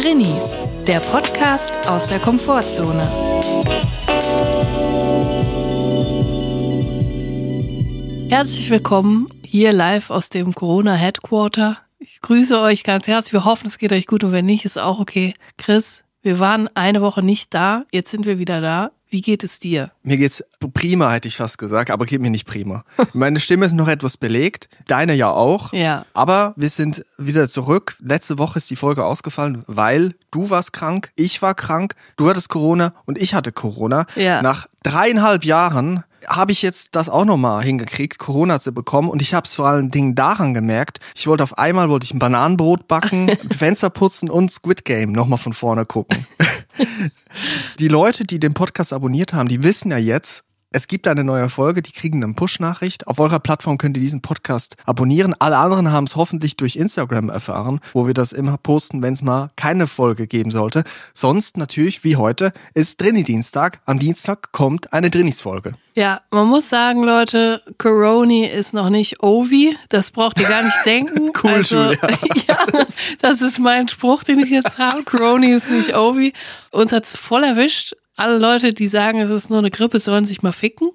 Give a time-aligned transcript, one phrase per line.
[0.00, 3.02] Drinnies, der Podcast aus der Komfortzone.
[8.28, 11.78] Herzlich willkommen hier live aus dem Corona Headquarter.
[11.98, 13.32] Ich grüße euch ganz herzlich.
[13.32, 15.34] Wir hoffen, es geht euch gut und wenn nicht, ist auch okay.
[15.56, 17.84] Chris, wir waren eine Woche nicht da.
[17.90, 18.92] Jetzt sind wir wieder da.
[19.10, 19.90] Wie geht es dir?
[20.02, 20.44] Mir geht's
[20.74, 22.84] prima, hätte ich fast gesagt, aber geht mir nicht prima.
[23.14, 25.72] Meine Stimme ist noch etwas belegt, deine ja auch.
[25.72, 26.04] Ja.
[26.12, 27.96] Aber wir sind wieder zurück.
[28.00, 32.50] Letzte Woche ist die Folge ausgefallen, weil du warst krank, ich war krank, du hattest
[32.50, 34.06] Corona und ich hatte Corona.
[34.14, 34.42] Ja.
[34.42, 39.08] Nach dreieinhalb Jahren habe ich jetzt das auch nochmal hingekriegt, Corona zu bekommen.
[39.08, 42.12] Und ich habe es vor allen Dingen daran gemerkt, ich wollte auf einmal wollte ich
[42.12, 46.26] ein Bananenbrot backen, Fenster putzen und Squid Game nochmal von vorne gucken.
[47.78, 51.48] die Leute, die den Podcast abonniert haben, die wissen ja jetzt, es gibt eine neue
[51.48, 53.06] Folge, die kriegen eine Push-Nachricht.
[53.06, 55.34] Auf eurer Plattform könnt ihr diesen Podcast abonnieren.
[55.38, 59.22] Alle anderen haben es hoffentlich durch Instagram erfahren, wo wir das immer posten, wenn es
[59.22, 60.84] mal keine Folge geben sollte.
[61.14, 63.80] Sonst natürlich, wie heute, ist Drini-Dienstag.
[63.86, 65.72] Am Dienstag kommt eine Drinis-Folge.
[65.94, 69.74] Ja, man muss sagen, Leute, Coroni ist noch nicht Ovi.
[69.88, 71.30] Das braucht ihr gar nicht denken.
[71.42, 71.98] Cool, also, Julia.
[72.48, 72.58] ja,
[73.20, 75.02] das ist mein Spruch, den ich jetzt habe.
[75.04, 76.32] Coroni ist nicht Ovi.
[76.72, 77.94] Uns hat's voll erwischt.
[78.18, 80.90] Alle Leute, die sagen, es ist nur eine Grippe, sollen sich mal ficken.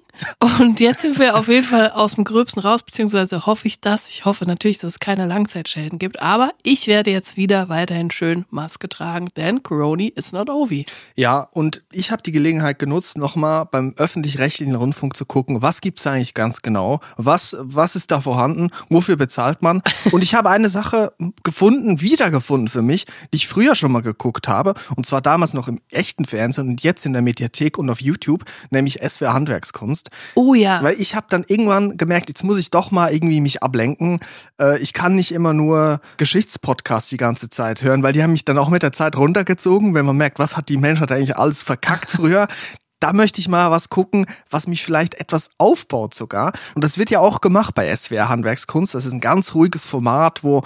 [0.58, 4.08] Und jetzt sind wir auf jeden Fall aus dem Gröbsten raus, beziehungsweise hoffe ich das.
[4.08, 6.20] Ich hoffe natürlich, dass es keine Langzeitschäden gibt.
[6.20, 10.86] Aber ich werde jetzt wieder weiterhin schön Maske tragen, denn Coroni is not Ovi.
[11.16, 16.06] Ja, und ich habe die Gelegenheit genutzt, nochmal beim öffentlich-rechtlichen Rundfunk zu gucken, was gibt's
[16.06, 19.82] eigentlich ganz genau, was, was ist da vorhanden, wofür bezahlt man.
[20.12, 24.48] Und ich habe eine Sache gefunden, wiedergefunden für mich, die ich früher schon mal geguckt
[24.48, 28.00] habe, und zwar damals noch im echten Fernsehen und jetzt in der Mediathek und auf
[28.00, 30.03] YouTube, nämlich SWR Handwerkskunst.
[30.34, 30.82] Oh ja.
[30.82, 34.20] Weil ich habe dann irgendwann gemerkt, jetzt muss ich doch mal irgendwie mich ablenken.
[34.60, 38.44] Äh, ich kann nicht immer nur Geschichtspodcasts die ganze Zeit hören, weil die haben mich
[38.44, 41.62] dann auch mit der Zeit runtergezogen, wenn man merkt, was hat die Menschheit eigentlich alles
[41.62, 42.48] verkackt früher.
[43.00, 46.52] Da möchte ich mal was gucken, was mich vielleicht etwas aufbaut sogar.
[46.74, 48.94] Und das wird ja auch gemacht bei SWR Handwerkskunst.
[48.94, 50.62] Das ist ein ganz ruhiges Format, wo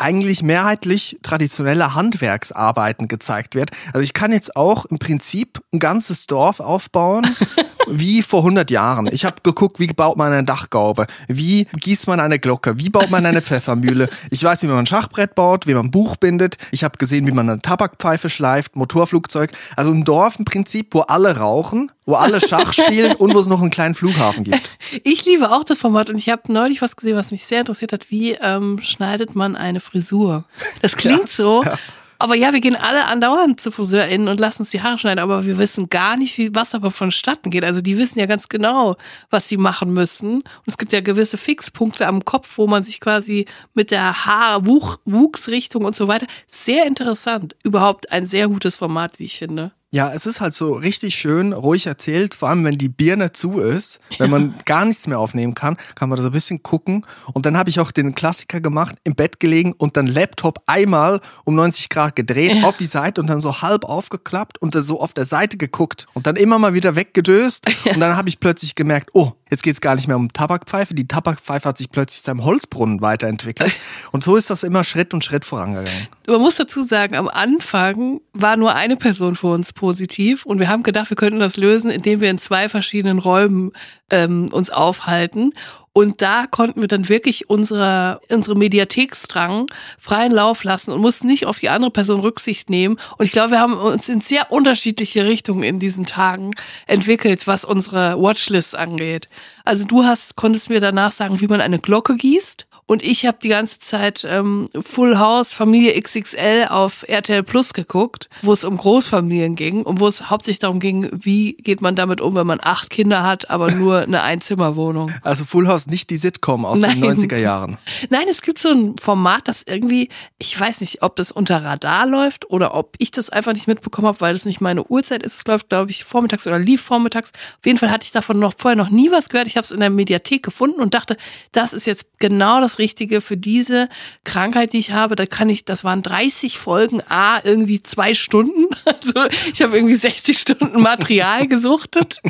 [0.00, 3.70] eigentlich mehrheitlich traditionelle Handwerksarbeiten gezeigt wird.
[3.88, 7.26] Also ich kann jetzt auch im Prinzip ein ganzes Dorf aufbauen,
[7.90, 9.08] wie vor 100 Jahren.
[9.12, 13.10] Ich habe geguckt, wie baut man eine Dachgaube, wie gießt man eine Glocke, wie baut
[13.10, 14.08] man eine Pfeffermühle.
[14.30, 16.56] Ich weiß, wie man ein Schachbrett baut, wie man ein Buch bindet.
[16.70, 19.52] Ich habe gesehen, wie man eine Tabakpfeife schleift, Motorflugzeug.
[19.76, 23.46] Also ein Dorf im Prinzip, wo alle rauchen, wo alle Schach spielen und wo es
[23.46, 24.70] noch einen kleinen Flughafen gibt.
[25.04, 27.92] Ich liebe auch das Format und ich habe neulich was gesehen, was mich sehr interessiert
[27.92, 28.10] hat.
[28.10, 30.44] Wie ähm, schneidet man eine Frisur?
[30.82, 31.64] Das klingt Ja, so.
[31.64, 31.78] ja.
[32.20, 35.46] Aber ja, wir gehen alle andauernd zu FriseurInnen und lassen uns die Haare schneiden, aber
[35.46, 37.64] wir wissen gar nicht, wie, was aber vonstatten geht.
[37.64, 38.96] Also die wissen ja ganz genau,
[39.30, 40.34] was sie machen müssen.
[40.34, 44.66] Und es gibt ja gewisse Fixpunkte am Kopf, wo man sich quasi mit der Haar,
[44.66, 46.26] Wuch, Wuchsrichtung und so weiter.
[46.46, 47.56] Sehr interessant.
[47.64, 49.72] Überhaupt ein sehr gutes Format, wie ich finde.
[49.92, 53.58] Ja, es ist halt so richtig schön ruhig erzählt, vor allem wenn die Birne zu
[53.58, 57.04] ist, wenn man gar nichts mehr aufnehmen kann, kann man da so ein bisschen gucken.
[57.32, 61.20] Und dann habe ich auch den Klassiker gemacht, im Bett gelegen und dann Laptop einmal
[61.42, 62.68] um 90 Grad gedreht Ja.
[62.68, 66.06] auf die Seite und dann so halb aufgeklappt und dann so auf der Seite geguckt
[66.14, 67.66] und dann immer mal wieder weggedöst.
[67.86, 70.94] Und dann habe ich plötzlich gemerkt, oh, jetzt geht's gar nicht mehr um Tabakpfeife.
[70.94, 73.76] Die Tabakpfeife hat sich plötzlich zu einem Holzbrunnen weiterentwickelt.
[74.12, 76.08] Und so ist das immer Schritt und Schritt vorangegangen.
[76.26, 80.68] Man muss dazu sagen, am Anfang war nur eine Person für uns positiv und wir
[80.68, 83.72] haben gedacht, wir könnten das lösen, indem wir in zwei verschiedenen Räumen
[84.10, 85.52] ähm, uns aufhalten.
[85.92, 89.66] Und da konnten wir dann wirklich unsere, unsere Mediatheksdrang
[89.98, 92.96] freien Lauf lassen und mussten nicht auf die andere Person Rücksicht nehmen.
[93.18, 96.52] Und ich glaube, wir haben uns in sehr unterschiedliche Richtungen in diesen Tagen
[96.86, 99.28] entwickelt, was unsere Watchlist angeht.
[99.64, 102.66] Also du hast, konntest mir danach sagen, wie man eine Glocke gießt.
[102.90, 108.28] Und ich habe die ganze Zeit ähm, Full House Familie XXL auf RTL Plus geguckt,
[108.42, 112.20] wo es um Großfamilien ging und wo es hauptsächlich darum ging, wie geht man damit
[112.20, 115.12] um, wenn man acht Kinder hat, aber nur eine Einzimmerwohnung.
[115.22, 117.00] Also Full House, nicht die Sitcom aus Nein.
[117.00, 117.78] den 90er Jahren.
[118.10, 120.08] Nein, es gibt so ein Format, das irgendwie,
[120.40, 124.08] ich weiß nicht, ob das unter Radar läuft oder ob ich das einfach nicht mitbekommen
[124.08, 125.36] habe, weil das nicht meine Uhrzeit ist.
[125.36, 127.30] Es läuft, glaube ich, vormittags oder lief vormittags.
[127.30, 129.46] Auf jeden Fall hatte ich davon noch vorher noch nie was gehört.
[129.46, 131.16] Ich habe es in der Mediathek gefunden und dachte,
[131.52, 133.88] das ist jetzt genau das Richtige für diese
[134.24, 135.14] Krankheit, die ich habe.
[135.14, 138.66] Da kann ich, das waren 30 Folgen, a irgendwie zwei Stunden.
[138.90, 142.20] Also ich habe irgendwie 60 Stunden Material gesuchtet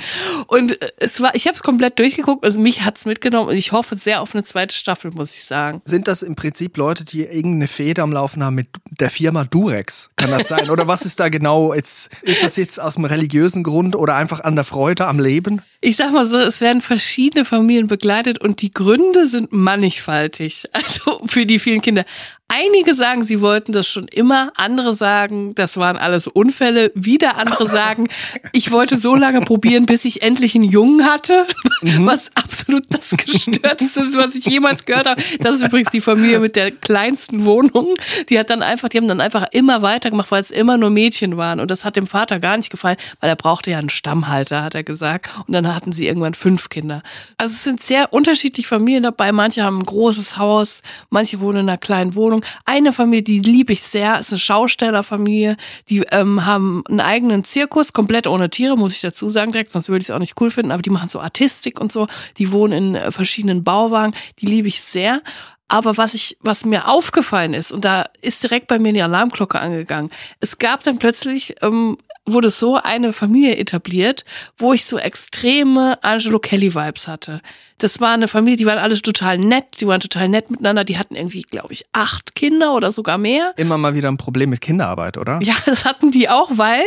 [0.46, 2.44] und äh, es war, ich habe es komplett durchgeguckt.
[2.44, 5.80] Also mich hat's mitgenommen und ich hoffe sehr auf eine zweite Staffel, muss ich sagen.
[5.84, 10.10] Sind das im Prinzip Leute, die irgendeine Feder am Laufen haben mit der Firma Durex?
[10.16, 10.70] Kann das sein?
[10.70, 11.72] Oder was ist da genau?
[11.72, 15.62] Jetzt, ist das jetzt aus einem religiösen Grund oder einfach an der Freude am Leben?
[15.80, 20.39] Ich sag mal so, es werden verschiedene Familien begleitet und die Gründe sind mannigfaltig.
[20.72, 22.04] Also für die vielen Kinder.
[22.52, 27.64] Einige sagen, sie wollten das schon immer, andere sagen, das waren alles Unfälle, wieder andere
[27.68, 28.08] sagen,
[28.52, 31.46] ich wollte so lange probieren, bis ich endlich einen Jungen hatte,
[31.80, 32.06] mhm.
[32.06, 35.22] was absolut das gestörteste ist, was ich jemals gehört habe.
[35.38, 37.94] Das ist übrigens die Familie mit der kleinsten Wohnung.
[38.28, 41.36] Die hat dann einfach, die haben dann einfach immer weitergemacht, weil es immer nur Mädchen
[41.36, 44.64] waren und das hat dem Vater gar nicht gefallen, weil er brauchte ja einen Stammhalter,
[44.64, 47.04] hat er gesagt und dann hatten sie irgendwann fünf Kinder.
[47.38, 51.68] Also es sind sehr unterschiedliche Familien dabei, manche haben ein großes Haus, manche wohnen in
[51.68, 55.56] einer kleinen Wohnung eine Familie, die liebe ich sehr, ist eine Schaustellerfamilie.
[55.88, 59.88] Die ähm, haben einen eigenen Zirkus, komplett ohne Tiere, muss ich dazu sagen direkt, sonst
[59.88, 60.72] würde ich es auch nicht cool finden.
[60.72, 62.06] Aber die machen so Artistik und so.
[62.38, 64.14] Die wohnen in äh, verschiedenen Bauwagen.
[64.40, 65.22] Die liebe ich sehr.
[65.68, 69.60] Aber was ich, was mir aufgefallen ist, und da ist direkt bei mir die Alarmglocke
[69.60, 70.10] angegangen.
[70.40, 74.24] Es gab dann plötzlich ähm, wurde so eine Familie etabliert,
[74.56, 77.40] wo ich so extreme Angelo Kelly Vibes hatte.
[77.78, 80.98] Das war eine Familie, die waren alle total nett, die waren total nett miteinander, die
[80.98, 83.54] hatten irgendwie, glaube ich, acht Kinder oder sogar mehr.
[83.56, 85.40] Immer mal wieder ein Problem mit Kinderarbeit, oder?
[85.42, 86.82] Ja, das hatten die auch, weil,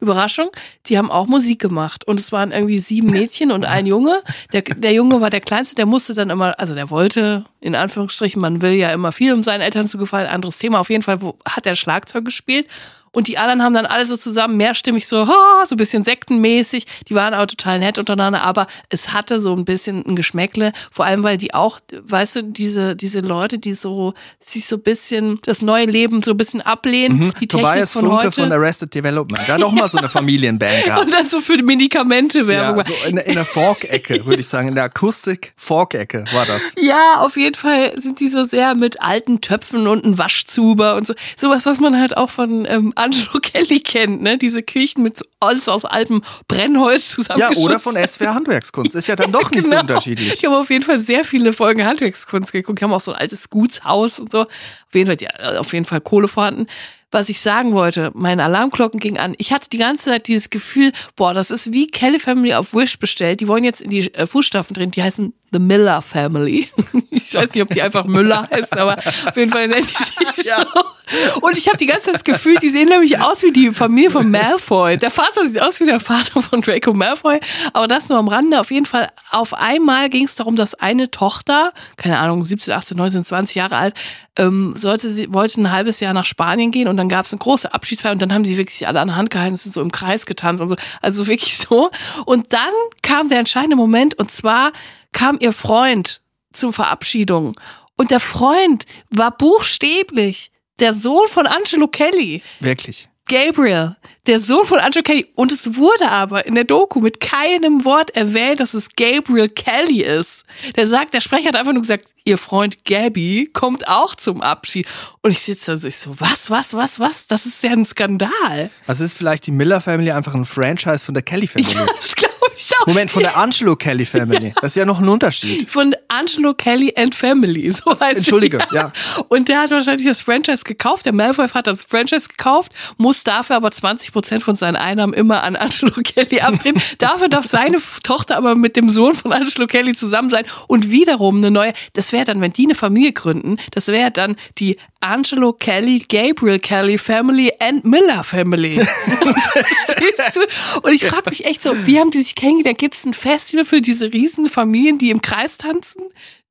[0.00, 0.48] Überraschung,
[0.86, 4.22] die haben auch Musik gemacht und es waren irgendwie sieben Mädchen und ein Junge.
[4.52, 8.40] Der, der Junge war der Kleinste, der musste dann immer, also der wollte, in Anführungsstrichen,
[8.40, 10.80] man will ja immer viel, um seinen Eltern zu gefallen, anderes Thema.
[10.80, 12.66] Auf jeden Fall wo, hat er Schlagzeug gespielt
[13.12, 16.86] und die anderen haben dann alle so zusammen mehrstimmig so, ha, so ein bisschen sektenmäßig.
[17.08, 20.72] Die waren auch total nett untereinander, aber es hatte so ein bisschen ein Geschmäckle.
[20.90, 24.14] Vor allem, weil die auch, weißt du, diese, diese Leute, die so,
[24.44, 27.18] sich so ein bisschen das neue Leben so ein bisschen ablehnen.
[27.18, 27.32] Mhm.
[27.40, 28.40] Die Tobias Technik von Funke heute.
[28.40, 29.46] von Arrested Development.
[29.46, 31.04] Der hat auch mal so eine Familienband gehabt.
[31.04, 32.78] Und dann so für Medikamente Werbung.
[32.78, 34.68] Ja, so in, in der Fork-Ecke, würde ich sagen.
[34.68, 36.62] In der Akustik-Fork-Ecke war das.
[36.80, 41.06] Ja, auf jeden Fall sind die so sehr mit alten Töpfen und einem Waschzuber und
[41.06, 41.14] so.
[41.36, 44.38] Sowas, was man halt auch von ähm, Angelo Kelly kennt, ne?
[44.38, 47.40] Diese Küchen mit alles aus altem Brennholz zusammen.
[47.40, 48.94] Ja, oder von SWR Handwerkskunst.
[48.94, 49.76] Ist ja dann doch nicht genau.
[49.76, 50.34] so unterschiedlich.
[50.34, 52.78] Ich habe auf jeden Fall sehr viele Folgen Handwerkskunst geguckt.
[52.78, 54.42] Ich habe auch so ein altes Gutshaus und so.
[54.42, 56.66] Auf jeden Fall, ja, auf jeden Fall Kohle vorhanden
[57.10, 59.34] was ich sagen wollte, meine Alarmglocken gingen an.
[59.38, 62.98] Ich hatte die ganze Zeit dieses Gefühl, boah, das ist wie Kelly Family auf Wish
[62.98, 63.40] bestellt.
[63.40, 64.90] Die wollen jetzt in die äh, Fußstapfen drin.
[64.90, 66.68] Die heißen The Miller Family.
[67.10, 70.46] Ich weiß nicht, ob die einfach Müller heißt, aber auf jeden Fall nennt die sich
[70.46, 70.56] ja.
[70.60, 71.40] so.
[71.42, 74.10] Und ich habe die ganze Zeit das Gefühl, die sehen nämlich aus wie die Familie
[74.10, 74.96] von Malfoy.
[74.96, 77.38] Der Vater sieht aus wie der Vater von Draco Malfoy,
[77.74, 78.60] aber das nur am Rande.
[78.60, 82.96] Auf jeden Fall, auf einmal ging es darum, dass eine Tochter, keine Ahnung, 17, 18,
[82.96, 83.94] 19, 20 Jahre alt,
[84.38, 87.40] ähm, sollte sie, wollte ein halbes Jahr nach Spanien gehen und dann gab es eine
[87.40, 89.92] große Abschiedsfeier und dann haben sie wirklich alle an der Hand gehalten, sind so im
[89.92, 90.76] Kreis getanzt und so.
[91.02, 91.90] Also wirklich so.
[92.24, 94.72] Und dann kam der entscheidende Moment und zwar
[95.12, 97.60] kam ihr Freund zur Verabschiedung.
[97.96, 102.42] Und der Freund war buchstäblich der Sohn von Angelo Kelly.
[102.60, 103.08] Wirklich.
[103.28, 103.96] Gabriel,
[104.28, 105.26] der Sohn von Angelo Kelly.
[105.34, 110.02] Und es wurde aber in der Doku mit keinem Wort erwähnt, dass es Gabriel Kelly
[110.02, 110.44] ist.
[110.76, 114.86] Der sagt, der Sprecher hat einfach nur gesagt, ihr Freund Gabby kommt auch zum Abschied.
[115.22, 117.26] Und ich sitze da so, ich so, was, was, was, was?
[117.26, 118.70] Das ist ja ein Skandal.
[118.86, 121.72] Also ist vielleicht die Miller Family einfach ein Franchise von der Kelly Family?
[121.72, 122.86] Ja, das glaube ich auch.
[122.86, 124.52] Moment, von der Angelo Kelly Family.
[124.60, 125.70] Das ist ja noch ein Unterschied.
[125.70, 127.70] Von Angelo Kelly and Family.
[127.70, 128.92] So heißt Entschuldige, ja.
[129.28, 131.06] Und der hat wahrscheinlich das Franchise gekauft.
[131.06, 135.44] Der Malfoy hat das Franchise gekauft, muss dafür aber 20 Prozent von seinen Einnahmen immer
[135.44, 136.82] an Angelo Kelly abgeben.
[136.98, 141.36] dafür darf seine Tochter aber mit dem Sohn von Angelo Kelly zusammen sein und wiederum
[141.36, 145.52] eine neue, das wäre dann, wenn die eine Familie gründen, das wäre dann die Angelo
[145.52, 148.72] Kelly, Gabriel Kelly Family and Miller Family.
[148.82, 150.80] Verstehst du?
[150.82, 152.78] Und ich frage mich echt so, wie haben die sich kennengelernt?
[152.78, 156.02] Gibt es ein Festival für diese riesen Familien, die im Kreis tanzen?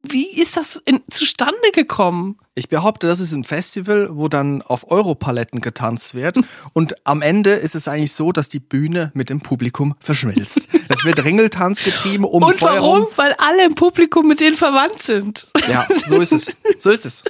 [0.10, 2.38] Wie ist das in, zustande gekommen?
[2.56, 6.40] Ich behaupte, das ist ein Festival, wo dann auf Europaletten getanzt wird.
[6.74, 10.68] Und am Ende ist es eigentlich so, dass die Bühne mit dem Publikum verschmilzt.
[10.90, 13.08] Es wird Ringeltanz getrieben um Und warum?
[13.16, 15.48] Weil alle im Publikum mit denen verwandt sind.
[15.70, 16.54] Ja, so ist es.
[16.80, 17.24] So ist es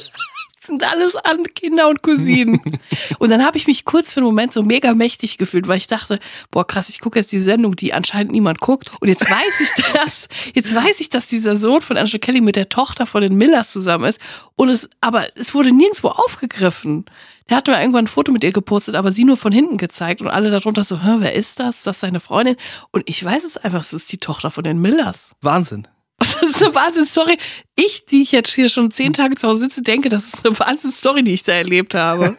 [0.68, 2.62] sind alles an Kinder und Cousinen.
[3.20, 5.88] und dann habe ich mich kurz für einen Moment so mega mächtig gefühlt, weil ich
[5.88, 6.18] dachte,
[6.52, 8.92] boah krass, ich gucke jetzt die Sendung, die anscheinend niemand guckt.
[9.00, 12.56] Und jetzt weiß ich das, jetzt weiß ich, dass dieser Sohn von Angela Kelly mit
[12.56, 14.22] der Tochter von den Millers zusammen ist.
[14.56, 17.06] Und es, aber es wurde nirgendwo aufgegriffen.
[17.50, 20.22] Der hat mir irgendwann ein Foto mit ihr gepostet, aber sie nur von hinten gezeigt
[20.22, 21.78] und alle darunter so, Hä, wer ist das?
[21.78, 22.58] Ist das seine Freundin?
[22.92, 25.32] Und ich weiß es einfach, es ist die Tochter von den Millers.
[25.42, 25.88] Wahnsinn.
[26.20, 27.38] Das ist eine Wahnsinn-Story.
[27.76, 30.58] Ich, die ich jetzt hier schon zehn Tage zu Hause sitze, denke, das ist eine
[30.58, 32.36] Wahnsinn-Story, die ich da erlebt habe.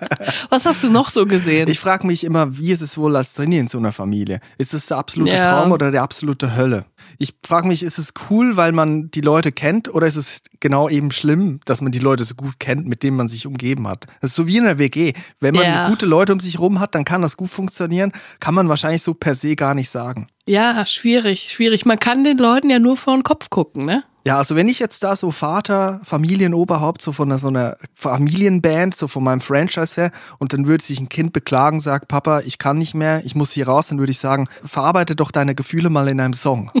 [0.50, 1.68] Was hast du noch so gesehen?
[1.68, 4.40] Ich frage mich immer, wie ist es wohl als Trainier in so einer Familie?
[4.58, 5.52] Ist es der absolute ja.
[5.52, 6.86] Traum oder der absolute Hölle?
[7.18, 10.88] Ich frage mich, ist es cool, weil man die Leute kennt oder ist es genau
[10.88, 14.06] eben schlimm, dass man die Leute so gut kennt, mit denen man sich umgeben hat?
[14.20, 15.12] Das ist so wie in der WG.
[15.38, 15.88] Wenn man ja.
[15.88, 18.12] gute Leute um sich rum hat, dann kann das gut funktionieren.
[18.40, 20.28] Kann man wahrscheinlich so per se gar nicht sagen.
[20.50, 21.86] Ja, schwierig, schwierig.
[21.86, 24.02] Man kann den Leuten ja nur vor den Kopf gucken, ne?
[24.24, 28.94] Ja, also wenn ich jetzt da so Vater, Familienoberhaupt, so von einer, so einer Familienband,
[28.96, 32.58] so von meinem Franchise wäre, und dann würde sich ein Kind beklagen, sagt, Papa, ich
[32.58, 35.88] kann nicht mehr, ich muss hier raus, dann würde ich sagen, verarbeite doch deine Gefühle
[35.88, 36.70] mal in einem Song.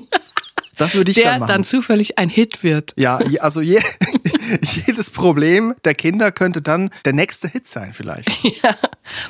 [0.76, 1.48] Das würde ich Der dann machen.
[1.50, 2.94] dann zufällig ein Hit wird.
[2.96, 3.80] ja, also je,
[4.62, 8.30] jedes Problem der Kinder könnte dann der nächste Hit sein vielleicht.
[8.62, 8.74] Ja.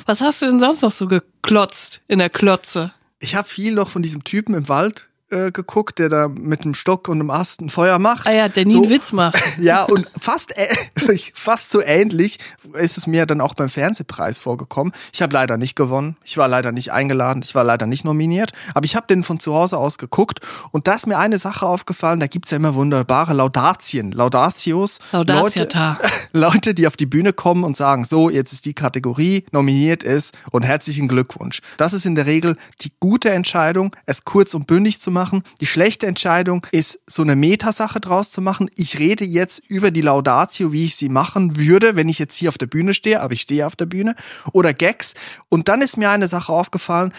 [0.05, 2.93] Was hast du denn sonst noch so geklotzt in der Klotze?
[3.23, 6.73] Ich habe viel noch von diesem Typen im Wald äh, geguckt, der da mit einem
[6.73, 8.27] Stock und einem Ast ein Feuer macht.
[8.27, 9.41] Ah ja, der nie So- einen Witz macht.
[9.59, 12.39] Ja, und fast, ä- fast so ähnlich
[12.73, 14.93] ist es mir dann auch beim Fernsehpreis vorgekommen.
[15.13, 16.17] Ich habe leider nicht gewonnen.
[16.23, 17.41] Ich war leider nicht eingeladen.
[17.43, 18.51] Ich war leider nicht nominiert.
[18.73, 20.39] Aber ich habe den von zu Hause aus geguckt.
[20.71, 22.19] Und da ist mir eine Sache aufgefallen.
[22.19, 24.11] Da gibt's ja immer wunderbare Laudatien.
[24.11, 24.99] Laudatios.
[25.11, 25.97] Leute.
[26.33, 30.33] Leute, die auf die Bühne kommen und sagen, so, jetzt ist die Kategorie, nominiert ist
[30.51, 31.61] und herzlichen Glückwunsch.
[31.77, 35.20] Das ist in der Regel die gute Entscheidung, es kurz und bündig zu machen.
[35.59, 38.69] Die schlechte Entscheidung ist, so eine Metasache draus zu machen.
[38.75, 42.49] Ich rede jetzt über die Laudatio, wie ich sie machen würde, wenn ich jetzt hier
[42.49, 44.15] auf der Bühne stehe, aber ich stehe auf der Bühne.
[44.53, 45.13] Oder Gags.
[45.49, 47.13] Und dann ist mir eine Sache aufgefallen,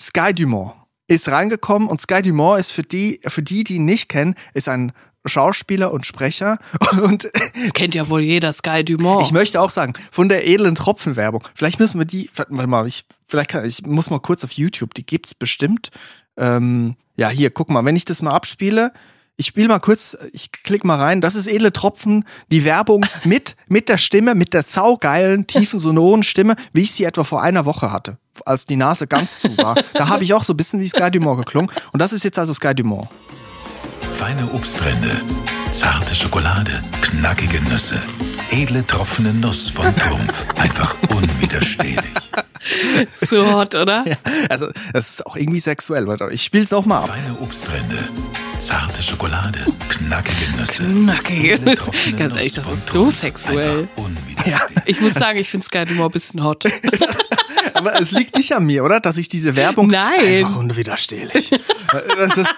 [0.00, 0.72] Sky Dumont
[1.06, 4.68] ist reingekommen und Sky Dumont ist für die, für die, die ihn nicht kennen, ist
[4.68, 4.92] ein
[5.26, 6.58] Schauspieler und Sprecher
[7.02, 9.22] und Das kennt ja wohl jeder Sky Dumont.
[9.22, 11.42] ich möchte auch sagen, von der edlen Tropfenwerbung.
[11.54, 14.94] Vielleicht müssen wir die, warte mal, ich, vielleicht kann, ich muss mal kurz auf YouTube,
[14.94, 15.90] die gibt's bestimmt.
[16.36, 18.92] Ähm, ja, hier, guck mal, wenn ich das mal abspiele,
[19.36, 23.56] ich spiele mal kurz, ich klick mal rein, das ist edle Tropfen, die Werbung mit,
[23.66, 27.66] mit der Stimme, mit der saugeilen, tiefen, sonoren Stimme, wie ich sie etwa vor einer
[27.66, 29.76] Woche hatte, als die Nase ganz zu war.
[29.94, 31.70] Da habe ich auch so ein bisschen wie Sky Dumont geklungen.
[31.92, 33.08] Und das ist jetzt also Sky Dumont.
[34.12, 35.10] Feine Obstbrände,
[35.72, 38.00] zarte Schokolade, knackige Nüsse,
[38.50, 40.44] edle tropfende Nuss von Trumpf.
[40.58, 41.98] Einfach unwiderstehlich.
[43.28, 44.04] so hot, oder?
[44.48, 46.06] Also, das ist auch irgendwie sexuell.
[46.06, 47.08] Warte, Ich spiele es nochmal ab.
[47.10, 47.96] Feine Obstbrände,
[48.58, 49.58] zarte Schokolade,
[49.88, 50.82] knackige Nüsse.
[50.84, 51.82] Knackige edle Nüsse.
[51.84, 53.20] tropfende Ganz Nuss ehrlich, das von ist so Trumpf.
[53.20, 53.78] sexuell.
[53.80, 54.60] Einfach unwiderstehlich.
[54.86, 56.64] Ich muss sagen, ich finde Sky Dumont ein bisschen hot.
[57.86, 59.00] Aber es liegt nicht an mir, oder?
[59.00, 60.20] Dass ich diese Werbung Nein.
[60.20, 61.52] einfach unwiderstehlich.
[61.52, 62.54] ist,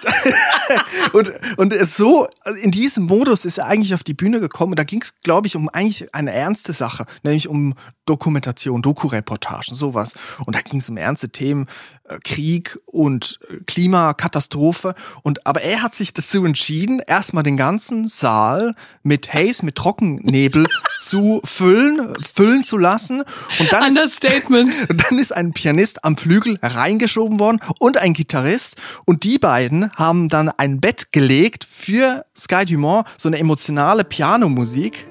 [1.13, 2.29] und und so
[2.63, 4.73] in diesem Modus ist er eigentlich auf die Bühne gekommen.
[4.73, 7.75] Und da ging es, glaube ich, um eigentlich eine ernste Sache, nämlich um
[8.07, 10.15] Dokumentation, Doku-Reportagen, sowas.
[10.45, 11.67] Und da ging es um ernste Themen,
[12.05, 14.95] äh, Krieg und äh, Klimakatastrophe.
[15.23, 20.67] Und aber er hat sich dazu entschieden, erstmal den ganzen Saal mit Haze, mit Trockennebel
[21.07, 23.23] zu füllen, füllen zu lassen.
[23.59, 24.73] Und dann ist Understatement.
[24.91, 28.77] und dann ist ein Pianist am Flügel reingeschoben worden und ein Gitarrist.
[29.05, 35.07] Und die beiden haben dann ein Bett gelegt für Sky Dumont, so eine emotionale Pianomusik.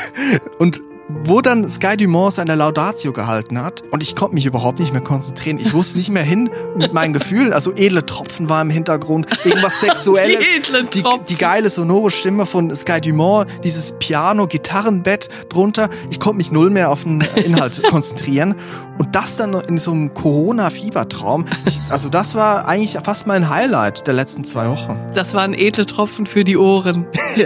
[0.58, 4.92] und wo dann Sky Dumont seine Laudatio gehalten hat und ich konnte mich überhaupt nicht
[4.92, 5.58] mehr konzentrieren.
[5.58, 7.52] Ich wusste nicht mehr hin mit meinen Gefühlen.
[7.52, 10.40] Also edle Tropfen war im Hintergrund, irgendwas Sexuelles.
[10.94, 15.90] Die die, die geile sonore Stimme von Sky Dumont, dieses Piano-Gitarrenbett drunter.
[16.10, 18.54] Ich konnte mich null mehr auf den Inhalt konzentrieren.
[18.96, 21.44] Und das dann in so einem Corona-Fiebertraum.
[21.90, 24.98] Also das war eigentlich fast mein Highlight der letzten zwei Wochen.
[25.14, 27.06] Das waren edle Tropfen für die Ohren.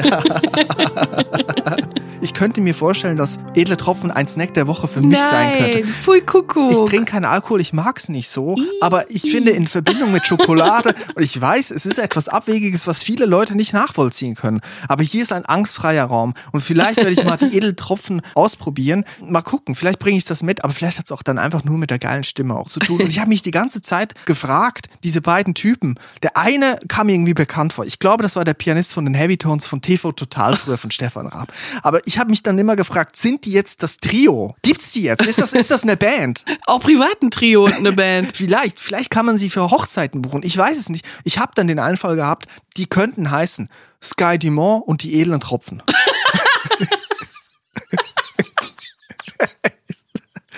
[2.21, 5.81] Ich könnte mir vorstellen, dass edle Tropfen ein Snack der Woche für mich sein könnte.
[5.81, 6.71] Nein, pfui Kuckuck.
[6.71, 10.95] Ich trinke keinen Alkohol, ich mag's nicht so, aber ich finde in Verbindung mit Schokolade,
[11.14, 15.23] und ich weiß, es ist etwas Abwegiges, was viele Leute nicht nachvollziehen können, aber hier
[15.23, 19.05] ist ein angstfreier Raum und vielleicht werde ich mal die Edeltropfen ausprobieren.
[19.21, 21.90] Mal gucken, vielleicht bringe ich das mit, aber vielleicht hat's auch dann einfach nur mit
[21.90, 23.00] der geilen Stimme auch zu tun.
[23.00, 27.14] Und ich habe mich die ganze Zeit gefragt, diese beiden Typen, der eine kam mir
[27.14, 27.85] irgendwie bekannt vor.
[27.85, 30.90] Ich glaube, das war der Pianist von den Heavy Tones von TV Total früher von
[30.90, 31.52] Stefan Raab.
[31.83, 34.54] Aber ich habe mich dann immer gefragt, sind die jetzt das Trio?
[34.62, 35.25] Gibt's die jetzt?
[35.26, 36.45] Ist das, ist das eine Band?
[36.66, 38.37] Auch privaten Trio und eine Band.
[38.37, 40.42] Vielleicht, vielleicht kann man sie für Hochzeiten buchen.
[40.45, 41.07] Ich weiß es nicht.
[41.25, 43.68] Ich habe dann den Einfall gehabt, die könnten heißen
[44.02, 45.83] Sky Dumont und die edlen Tropfen.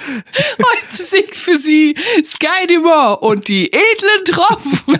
[0.03, 4.99] Heute singt für sie Sky Dumont und die edlen Tropfen.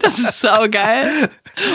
[0.00, 1.30] Das ist saugeil.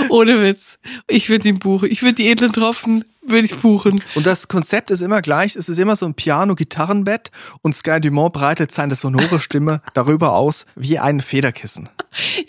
[0.10, 0.78] Ohne Witz.
[1.08, 1.90] Ich würde ihn buchen.
[1.92, 4.04] Ich würde die edlen Tropfen, würde ich buchen.
[4.16, 5.56] Und das Konzept ist immer gleich.
[5.56, 10.66] Es ist immer so ein Piano-Gitarrenbett und Sky Dumont breitet seine sonore Stimme darüber aus
[10.76, 11.90] wie ein Federkissen.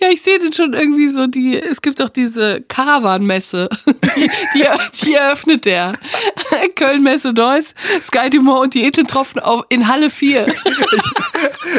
[0.00, 3.68] Ja, ich sehe den schon irgendwie so, die, es gibt auch diese Caravan-Messe.
[4.14, 4.66] Die, die,
[5.04, 5.92] die eröffnet der.
[6.76, 7.68] Köln-Messe Deutsch,
[8.02, 10.52] Sky Dumont und die edlen Tropfen auf, in Halle 4.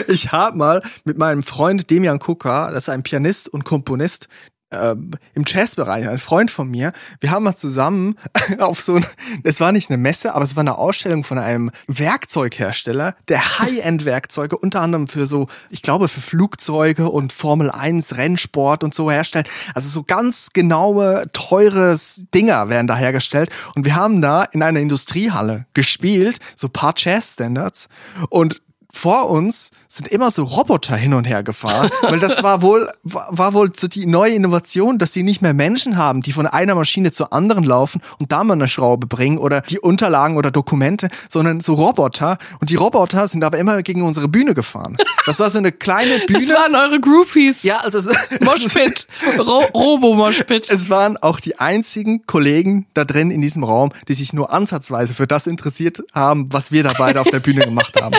[0.07, 4.27] Ich habe mal mit meinem Freund Demian Kuka, das ist ein Pianist und Komponist,
[4.73, 4.95] äh,
[5.33, 6.91] im Jazzbereich, ein Freund von mir.
[7.19, 8.15] Wir haben mal zusammen
[8.59, 9.05] auf so ein,
[9.43, 14.57] es war nicht eine Messe, aber es war eine Ausstellung von einem Werkzeughersteller, der High-End-Werkzeuge
[14.57, 19.47] unter anderem für so, ich glaube, für Flugzeuge und Formel 1, Rennsport und so herstellt.
[19.73, 21.97] Also so ganz genaue, teure
[22.33, 23.49] Dinger werden da hergestellt.
[23.75, 27.87] Und wir haben da in einer Industriehalle gespielt, so paar Jazz-Standards.
[28.29, 28.61] Und
[28.95, 33.53] vor uns sind immer so Roboter hin und her gefahren, weil das war wohl war
[33.53, 37.11] wohl so die neue Innovation, dass sie nicht mehr Menschen haben, die von einer Maschine
[37.11, 41.59] zur anderen laufen und da mal eine Schraube bringen oder die Unterlagen oder Dokumente, sondern
[41.59, 44.97] so Roboter und die Roboter sind aber immer gegen unsere Bühne gefahren.
[45.25, 46.45] Das war so eine kleine Bühne.
[46.45, 47.63] Das waren eure Groupies.
[47.63, 49.07] Ja, also Moshpit,
[49.39, 50.69] Ro Robo Moshpit.
[50.69, 55.13] Es waren auch die einzigen Kollegen da drin in diesem Raum, die sich nur ansatzweise
[55.13, 58.15] für das interessiert haben, was wir da beide auf der Bühne gemacht haben.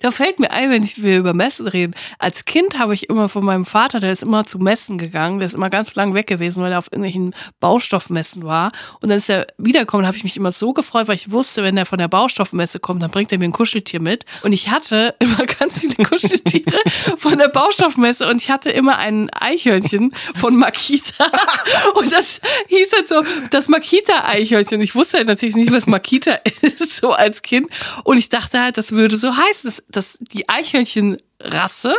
[0.00, 1.94] Da fällt mir ein, wenn ich, wir über Messen reden.
[2.18, 5.46] Als Kind habe ich immer von meinem Vater, der ist immer zu Messen gegangen, der
[5.46, 8.72] ist immer ganz lang weg gewesen, weil er auf irgendwelchen Baustoffmessen war.
[9.00, 11.76] Und dann ist er wiedergekommen, habe ich mich immer so gefreut, weil ich wusste, wenn
[11.76, 14.24] er von der Baustoffmesse kommt, dann bringt er mir ein Kuscheltier mit.
[14.42, 16.78] Und ich hatte immer ganz viele Kuscheltiere
[17.18, 21.24] von der Baustoffmesse und ich hatte immer ein Eichhörnchen von Makita.
[21.94, 24.80] Und das hieß halt so, das Makita-Eichhörnchen.
[24.80, 27.68] Ich wusste halt natürlich nicht, was Makita ist, so als Kind.
[28.04, 29.70] Und ich dachte halt, das würde so heißen.
[29.70, 31.94] Das, das, die Eichhörnchenrasse,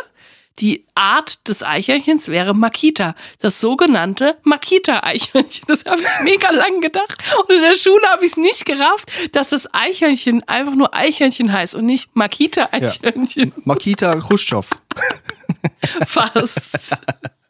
[0.60, 3.16] die Art des Eichhörnchens wäre Makita.
[3.40, 5.66] Das sogenannte Makita-Eichhörnchen.
[5.68, 7.22] Das habe ich mega lang gedacht.
[7.42, 11.52] Und in der Schule habe ich es nicht gerafft, dass das Eichhörnchen einfach nur Eichhörnchen
[11.52, 13.54] heißt und nicht Makita-Eichhörnchen.
[13.56, 13.62] Ja.
[13.66, 14.70] Makita Khrushchev.
[16.08, 16.72] Fast.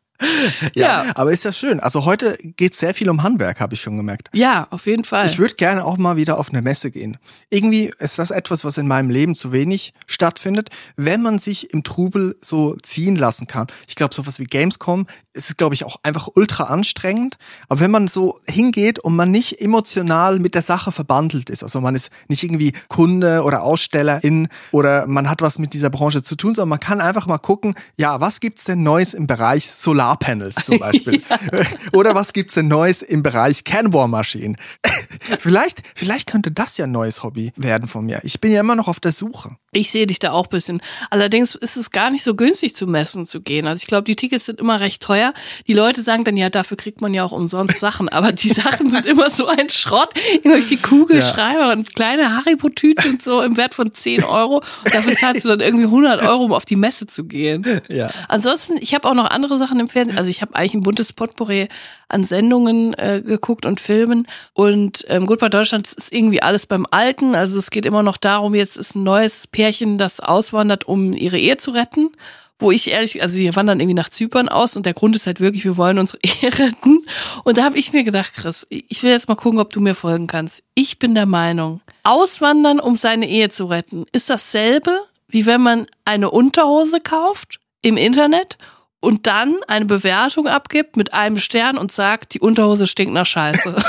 [0.74, 1.80] Ja, ja, aber ist ja schön.
[1.80, 4.30] Also heute geht sehr viel um Handwerk, habe ich schon gemerkt.
[4.34, 5.26] Ja, auf jeden Fall.
[5.28, 7.18] Ich würde gerne auch mal wieder auf eine Messe gehen.
[7.50, 11.84] Irgendwie ist das etwas, was in meinem Leben zu wenig stattfindet, wenn man sich im
[11.84, 13.68] Trubel so ziehen lassen kann.
[13.88, 17.38] Ich glaube, sowas wie Gamescom ist, glaube ich, auch einfach ultra anstrengend.
[17.68, 21.82] Aber wenn man so hingeht und man nicht emotional mit der Sache verbandelt ist, also
[21.82, 26.36] man ist nicht irgendwie Kunde oder Ausstellerin oder man hat was mit dieser Branche zu
[26.36, 30.05] tun, sondern man kann einfach mal gucken, ja, was gibt's denn Neues im Bereich Solar
[30.06, 31.22] Solarpanels zum Beispiel.
[31.30, 31.40] ja.
[31.94, 34.58] Oder was gibt's denn Neues im Bereich Canwar-Maschinen?
[35.40, 38.20] vielleicht, vielleicht könnte das ja ein neues Hobby werden von mir.
[38.24, 39.58] Ich bin ja immer noch auf der Suche.
[39.76, 40.82] Ich sehe dich da auch ein bisschen.
[41.10, 43.68] Allerdings ist es gar nicht so günstig zu messen zu gehen.
[43.68, 45.34] Also ich glaube, die Tickets sind immer recht teuer.
[45.68, 48.10] Die Leute sagen dann, ja, dafür kriegt man ja auch umsonst Sachen.
[48.10, 50.10] Aber die Sachen sind immer so ein Schrott.
[50.34, 51.72] Irgendwelche Kugelschreiber ja.
[51.74, 54.64] und kleine Haribo-Tüten und so im Wert von 10 Euro.
[54.86, 57.66] Und dafür zahlst du dann irgendwie 100 Euro, um auf die Messe zu gehen.
[57.90, 58.10] Ja.
[58.30, 60.18] Ansonsten, ich habe auch noch andere Sachen im Fernsehen.
[60.18, 61.68] Also ich habe eigentlich ein buntes Potpourri
[62.08, 64.28] an Sendungen äh, geguckt und Filmen.
[64.54, 67.36] Und ähm, gut, bei Deutschland ist irgendwie alles beim Alten.
[67.36, 71.40] Also es geht immer noch darum, jetzt ist ein neues Pärchen, das auswandert, um ihre
[71.40, 72.12] Ehe zu retten
[72.58, 75.42] wo ich ehrlich, also wir wandern irgendwie nach Zypern aus und der Grund ist halt
[75.42, 77.06] wirklich, wir wollen unsere Ehe retten.
[77.44, 79.94] Und da habe ich mir gedacht, Chris, ich will jetzt mal gucken, ob du mir
[79.94, 80.64] folgen kannst.
[80.74, 85.86] Ich bin der Meinung, auswandern, um seine Ehe zu retten, ist dasselbe, wie wenn man
[86.06, 88.58] eine Unterhose kauft im Internet
[89.06, 93.76] und dann eine Bewertung abgibt mit einem Stern und sagt, die Unterhose stinkt nach Scheiße.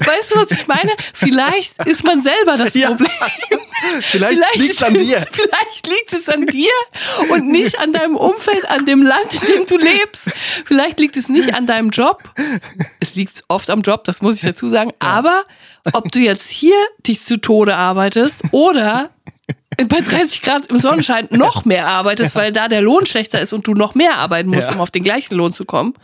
[0.00, 0.92] weißt du, was ich meine?
[1.12, 2.88] Vielleicht ist man selber das ja.
[2.88, 3.10] Problem.
[4.00, 5.24] Vielleicht, vielleicht liegt es an dir.
[5.30, 6.72] Vielleicht liegt es an dir
[7.30, 10.30] und nicht an deinem Umfeld, an dem Land, in dem du lebst.
[10.64, 12.24] Vielleicht liegt es nicht an deinem Job.
[12.98, 14.92] Es liegt oft am Job, das muss ich dazu sagen.
[14.98, 15.44] Aber
[15.92, 16.74] ob du jetzt hier
[17.06, 19.10] dich zu Tode arbeitest oder
[19.76, 23.66] bei 30 Grad im Sonnenschein noch mehr arbeitest, weil da der Lohn schlechter ist und
[23.66, 24.74] du noch mehr arbeiten musst, ja.
[24.74, 25.94] um auf den gleichen Lohn zu kommen.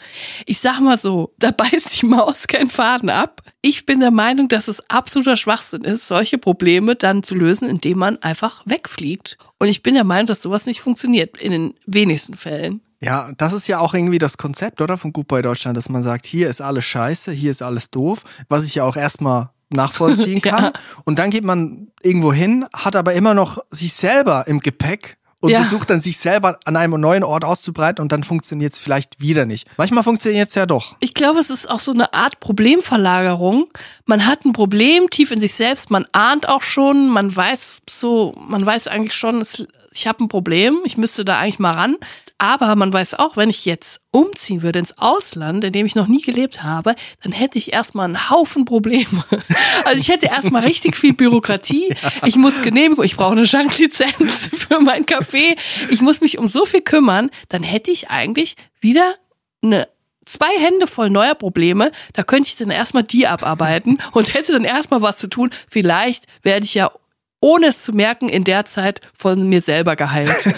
[0.47, 3.43] Ich sag mal so, da beißt die Maus keinen Faden ab.
[3.63, 7.99] Ich bin der Meinung, dass es absoluter Schwachsinn ist, solche Probleme dann zu lösen, indem
[7.99, 9.39] man einfach wegfliegt.
[9.59, 12.81] Und ich bin der Meinung, dass sowas nicht funktioniert, in den wenigsten Fällen.
[13.01, 14.97] Ja, das ist ja auch irgendwie das Konzept, oder?
[14.97, 18.65] Von Goodbye Deutschland, dass man sagt, hier ist alles scheiße, hier ist alles doof, was
[18.65, 20.65] ich ja auch erstmal nachvollziehen kann.
[20.65, 20.73] ja.
[21.05, 25.51] Und dann geht man irgendwo hin, hat aber immer noch sich selber im Gepäck und
[25.51, 25.61] ja.
[25.61, 29.45] versucht dann sich selber an einem neuen Ort auszubreiten und dann funktioniert es vielleicht wieder
[29.45, 29.69] nicht.
[29.77, 30.97] Manchmal funktioniert es ja doch.
[31.01, 33.67] Ich glaube, es ist auch so eine Art Problemverlagerung.
[34.07, 38.33] Man hat ein Problem tief in sich selbst, man ahnt auch schon, man weiß so,
[38.49, 39.45] man weiß eigentlich schon,
[39.93, 41.97] ich habe ein Problem, ich müsste da eigentlich mal ran.
[42.45, 46.09] Aber man weiß auch, wenn ich jetzt umziehen würde ins Ausland, in dem ich noch
[46.09, 49.07] nie gelebt habe, dann hätte ich erstmal einen Haufen Probleme.
[49.87, 51.95] Also ich hätte erstmal richtig viel Bürokratie.
[52.27, 55.57] Ich muss Genehmigung, ich brauche eine Schanklizenz für mein Café.
[55.89, 57.31] Ich muss mich um so viel kümmern.
[57.49, 59.15] Dann hätte ich eigentlich wieder
[59.63, 59.89] eine
[60.27, 64.65] zwei Hände voll neuer Probleme, da könnte ich dann erstmal die abarbeiten und hätte dann
[64.65, 65.51] erstmal was zu tun.
[65.69, 66.91] Vielleicht werde ich ja
[67.41, 70.35] ohne es zu merken, in der Zeit von mir selber geheilt.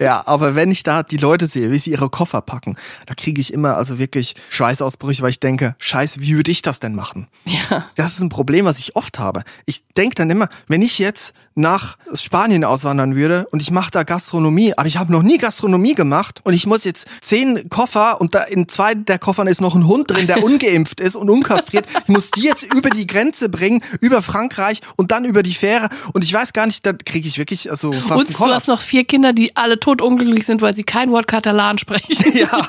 [0.00, 3.40] Ja, aber wenn ich da die Leute sehe, wie sie ihre Koffer packen, da kriege
[3.40, 7.28] ich immer also wirklich Schweißausbrüche, weil ich denke, scheiße, wie würde ich das denn machen?
[7.44, 7.86] ja.
[7.94, 9.42] Das ist ein Problem, was ich oft habe.
[9.66, 14.04] Ich denke dann immer, wenn ich jetzt nach Spanien auswandern würde und ich mache da
[14.04, 18.34] Gastronomie, aber ich habe noch nie Gastronomie gemacht und ich muss jetzt zehn Koffer und
[18.34, 21.86] da in zwei der Koffern ist noch ein Hund drin, der ungeimpft ist und unkastriert.
[22.04, 25.88] Ich muss die jetzt über die Grenze bringen, über Frankreich und dann über die Fähre
[26.12, 28.80] und ich weiß gar nicht, da kriege ich wirklich also fast Und du hast noch
[28.80, 32.16] vier Kinder, die alle totunglücklich sind, weil sie kein Wort Katalan sprechen.
[32.38, 32.68] Ja.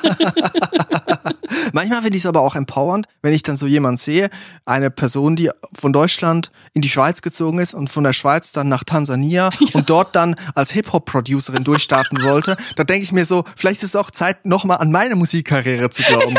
[1.72, 4.30] Manchmal finde ich es aber auch empowernd, wenn ich dann so jemand sehe,
[4.64, 8.68] eine Person, die von Deutschland in die Schweiz gezogen ist und von der Schweiz dann
[8.68, 12.56] nach Tansania und dort dann als Hip-Hop-Producerin durchstarten wollte.
[12.76, 16.02] Da denke ich mir so, vielleicht ist es auch Zeit, nochmal an meine Musikkarriere zu
[16.02, 16.36] glauben.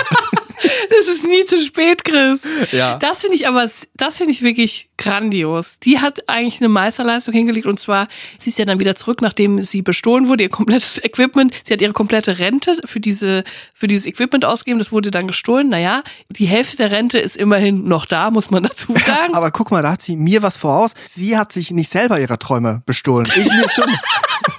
[0.89, 2.41] Das ist nie zu spät, Chris.
[2.71, 2.97] Ja.
[2.97, 5.79] Das finde ich aber, das finde ich wirklich grandios.
[5.79, 8.07] Die hat eigentlich eine Meisterleistung hingelegt und zwar,
[8.39, 11.53] sie ist ja dann wieder zurück, nachdem sie bestohlen wurde, ihr komplettes Equipment.
[11.65, 14.79] Sie hat ihre komplette Rente für diese, für dieses Equipment ausgegeben.
[14.79, 15.69] Das wurde dann gestohlen.
[15.69, 19.33] Naja, die Hälfte der Rente ist immerhin noch da, muss man dazu sagen.
[19.33, 20.93] Aber guck mal, da hat sie mir was voraus.
[21.05, 23.27] Sie hat sich nicht selber ihre Träume bestohlen.
[23.35, 23.85] Ich mir schon.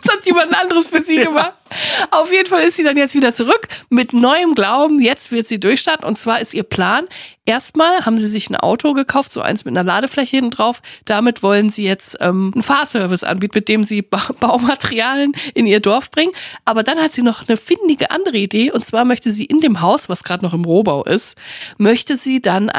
[0.05, 1.55] Das hat jemand anderes für sie gemacht.
[2.11, 5.01] Auf jeden Fall ist sie dann jetzt wieder zurück mit neuem Glauben.
[5.01, 6.07] Jetzt wird sie durchstarten.
[6.07, 7.07] Und zwar ist ihr Plan,
[7.45, 10.83] erstmal haben sie sich ein Auto gekauft, so eins mit einer Ladefläche hinten drauf.
[11.05, 15.81] Damit wollen sie jetzt ähm, einen Fahrservice anbieten, mit dem sie ba Baumaterialien in ihr
[15.81, 16.33] Dorf bringen.
[16.65, 18.71] Aber dann hat sie noch eine findige andere Idee.
[18.71, 21.37] Und zwar möchte sie in dem Haus, was gerade noch im Rohbau ist,
[21.79, 22.71] möchte sie dann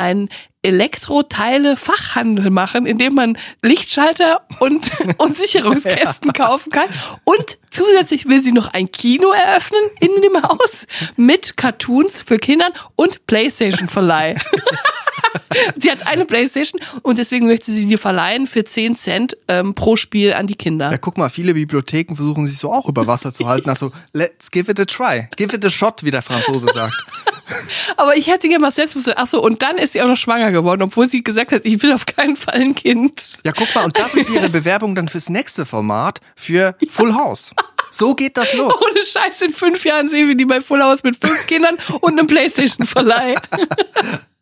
[0.63, 6.87] ein Elektroteile-Fachhandel machen, in dem man Lichtschalter und, und Sicherungskästen kaufen kann.
[7.23, 12.71] Und zusätzlich will sie noch ein Kino eröffnen in dem Haus mit Cartoons für Kindern
[12.95, 14.35] und Playstation-Verleih.
[15.75, 19.95] sie hat eine Playstation und deswegen möchte sie die verleihen für 10 Cent ähm, pro
[19.95, 20.91] Spiel an die Kinder.
[20.91, 23.69] Ja, guck mal, viele Bibliotheken versuchen sich so auch über Wasser zu halten.
[23.69, 25.27] Also, let's give it a try.
[25.35, 26.93] Give it a shot, wie der Franzose sagt.
[27.97, 30.51] Aber ich hätte gerne mal selbst Ach so, und dann ist sie auch noch schwanger
[30.53, 33.39] geworden, obwohl sie gesagt hat, ich will auf keinen Fall ein Kind.
[33.45, 37.51] Ja, guck mal, und das ist ihre Bewerbung dann fürs nächste Format für Full House.
[37.91, 38.73] So geht das los.
[38.81, 42.17] Ohne Scheiß, in fünf Jahren sehen wir die bei Full House mit fünf Kindern und
[42.17, 43.35] einem Playstation-Verleih.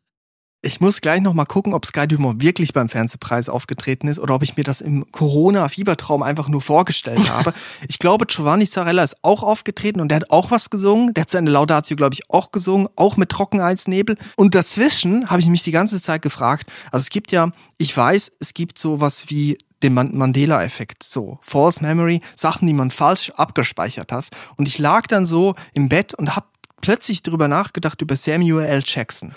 [0.63, 4.36] Ich muss gleich noch mal gucken, ob Sky Dumont wirklich beim Fernsehpreis aufgetreten ist oder
[4.36, 7.52] ob ich mir das im Corona-Fiebertraum einfach nur vorgestellt habe.
[7.88, 11.15] Ich glaube, Giovanni Zarella ist auch aufgetreten und der hat auch was gesungen.
[11.15, 14.17] Der hat seine Laudatio, glaube ich, auch gesungen, auch mit Trockenheitsnebel.
[14.36, 18.32] Und dazwischen habe ich mich die ganze Zeit gefragt, also es gibt ja, ich weiß,
[18.39, 24.12] es gibt sowas wie den Man- Mandela-Effekt, so False Memory, Sachen, die man falsch abgespeichert
[24.12, 24.28] hat.
[24.58, 26.45] Und ich lag dann so im Bett und habe
[26.82, 28.82] plötzlich drüber nachgedacht über Samuel L.
[28.84, 29.34] Jackson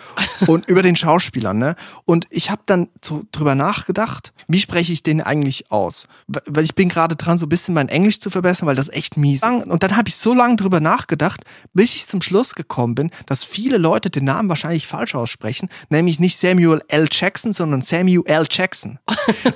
[0.46, 1.76] und über den Schauspieler, ne?
[2.04, 6.09] Und ich habe dann so drüber nachgedacht, wie spreche ich den eigentlich aus?
[6.26, 9.16] Weil ich bin gerade dran, so ein bisschen mein Englisch zu verbessern, weil das echt
[9.16, 9.42] mies.
[9.61, 9.66] ist.
[9.66, 13.44] Und dann habe ich so lange drüber nachgedacht, bis ich zum Schluss gekommen bin, dass
[13.44, 17.09] viele Leute den Namen wahrscheinlich falsch aussprechen, nämlich nicht Samuel L.
[17.11, 18.46] Jackson, sondern Samuel L.
[18.50, 18.98] Jackson.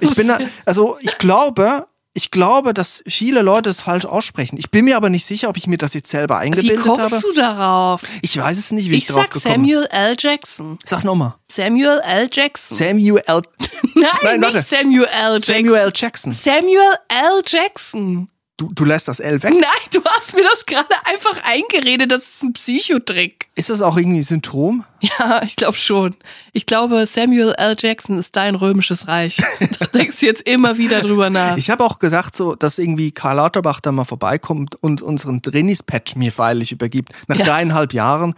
[0.00, 1.86] Ich bin da, also ich glaube,
[2.18, 4.56] ich glaube, dass viele Leute es falsch aussprechen.
[4.58, 7.00] Ich bin mir aber nicht sicher, ob ich mir das jetzt selber Wie eingebildet kommst
[7.00, 7.20] habe.
[7.20, 8.02] du darauf?
[8.22, 9.70] Ich weiß es nicht, wie ich, Ich drauf sag gekommen bin.
[9.70, 10.16] Samuel L.
[10.18, 10.78] Jackson.
[10.84, 11.36] Sag's nochmal.
[11.46, 12.28] Samuel L.
[12.32, 12.76] Jackson.
[12.76, 13.42] Samuel L.
[13.94, 14.66] Nein, Nein, nicht warte.
[14.68, 15.40] Samuel L.
[15.40, 15.52] Jackson.
[15.54, 15.92] Samuel L.
[15.94, 16.32] Jackson.
[16.32, 17.42] Samuel L.
[17.46, 18.28] Jackson.
[18.58, 19.52] Du, du lässt das L weg.
[19.52, 22.10] Nein, du hast mir das gerade einfach eingeredet.
[22.10, 23.46] Das ist ein Psychotrick.
[23.54, 24.84] Ist das auch irgendwie ein Symptom?
[25.00, 26.16] Ja, ich glaube schon.
[26.52, 27.76] Ich glaube, Samuel L.
[27.78, 29.40] Jackson ist dein römisches Reich.
[29.78, 31.56] Da denkst du jetzt immer wieder drüber nach.
[31.56, 36.16] Ich habe auch gedacht, so, dass irgendwie Karl Lauterbach da mal vorbeikommt und unseren Drinis-Patch
[36.16, 37.12] mir feierlich übergibt.
[37.28, 37.44] Nach Ja.
[37.46, 38.34] dreieinhalb Jahren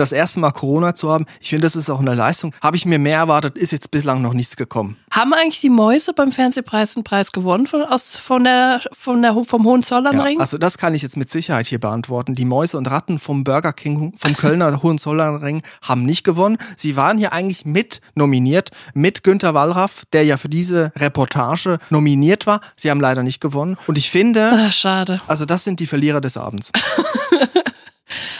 [0.00, 1.26] das erste Mal Corona zu haben.
[1.40, 2.54] Ich finde, das ist auch eine Leistung.
[2.62, 4.96] Habe ich mir mehr erwartet, ist jetzt bislang noch nichts gekommen.
[5.12, 9.36] Haben eigentlich die Mäuse beim Fernsehpreis einen Preis gewonnen von, aus, von der, von der,
[9.44, 10.38] vom Hohenzollernring?
[10.38, 12.34] Ja, also das kann ich jetzt mit Sicherheit hier beantworten.
[12.34, 16.58] Die Mäuse und Ratten vom Burger King, vom Kölner Hohenzollernring haben nicht gewonnen.
[16.76, 22.46] Sie waren hier eigentlich mit nominiert, mit Günter Wallraff, der ja für diese Reportage nominiert
[22.46, 22.60] war.
[22.76, 23.76] Sie haben leider nicht gewonnen.
[23.86, 25.20] Und ich finde, Ach, schade.
[25.26, 26.72] also das sind die Verlierer des Abends.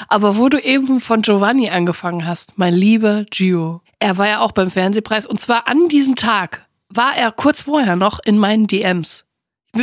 [0.09, 4.53] Aber wo du eben von Giovanni angefangen hast, mein lieber Gio, er war ja auch
[4.53, 9.25] beim Fernsehpreis und zwar an diesem Tag war er kurz vorher noch in meinen DMs.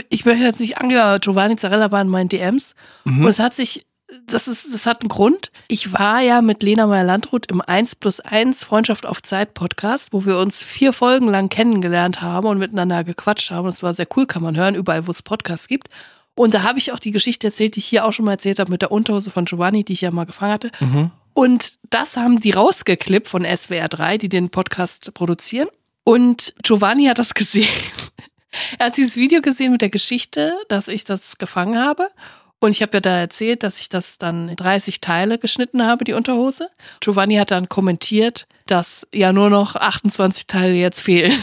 [0.09, 3.55] Ich möchte jetzt nicht angehen, aber Giovanni Zarella war in meinen DMs und es hat
[3.55, 3.85] sich,
[4.25, 5.51] das ist, das hat einen Grund.
[5.69, 10.25] Ich war ja mit Lena Meyer-Landrut im 1 plus 1 Freundschaft auf Zeit Podcast, wo
[10.25, 13.67] wir uns vier Folgen lang kennengelernt haben und miteinander gequatscht haben.
[13.67, 15.87] Das war sehr cool, kann man hören, überall, wo es Podcasts gibt.
[16.37, 18.59] Und da habe ich auch die Geschichte erzählt, die ich hier auch schon mal erzählt
[18.59, 20.71] habe mit der Unterhose von Giovanni, die ich ja mal gefangen hatte.
[21.33, 25.67] Und das haben die rausgeklippt von SWR 3, die den Podcast produzieren.
[26.03, 27.67] Und Giovanni hat das gesehen
[28.77, 32.07] Er hat dieses Video gesehen mit der Geschichte, dass ich das gefangen habe.
[32.59, 36.03] Und ich habe ja da erzählt, dass ich das dann in 30 Teile geschnitten habe,
[36.03, 36.69] die Unterhose.
[37.01, 41.33] Giovanni hat dann kommentiert, dass ja nur noch 28 Teile jetzt fehlen.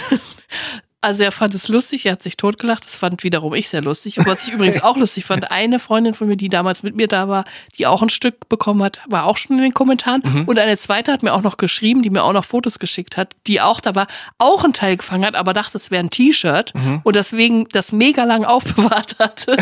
[1.05, 4.19] Also er fand es lustig, er hat sich totgelacht, das fand wiederum ich sehr lustig.
[4.19, 7.09] Und was ich übrigens auch lustig fand, eine Freundin von mir, die damals mit mir
[7.09, 7.45] da war,
[7.77, 10.23] die auch ein Stück bekommen hat, war auch schon in den Kommentaren.
[10.25, 10.45] Mhm.
[10.47, 13.37] Und eine zweite hat mir auch noch geschrieben, die mir auch noch Fotos geschickt hat,
[13.47, 14.07] die auch da war,
[14.39, 17.01] auch ein Teil gefangen hat, aber dachte, es wäre ein T-Shirt Mhm.
[17.05, 19.59] und deswegen das mega lang aufbewahrt hatte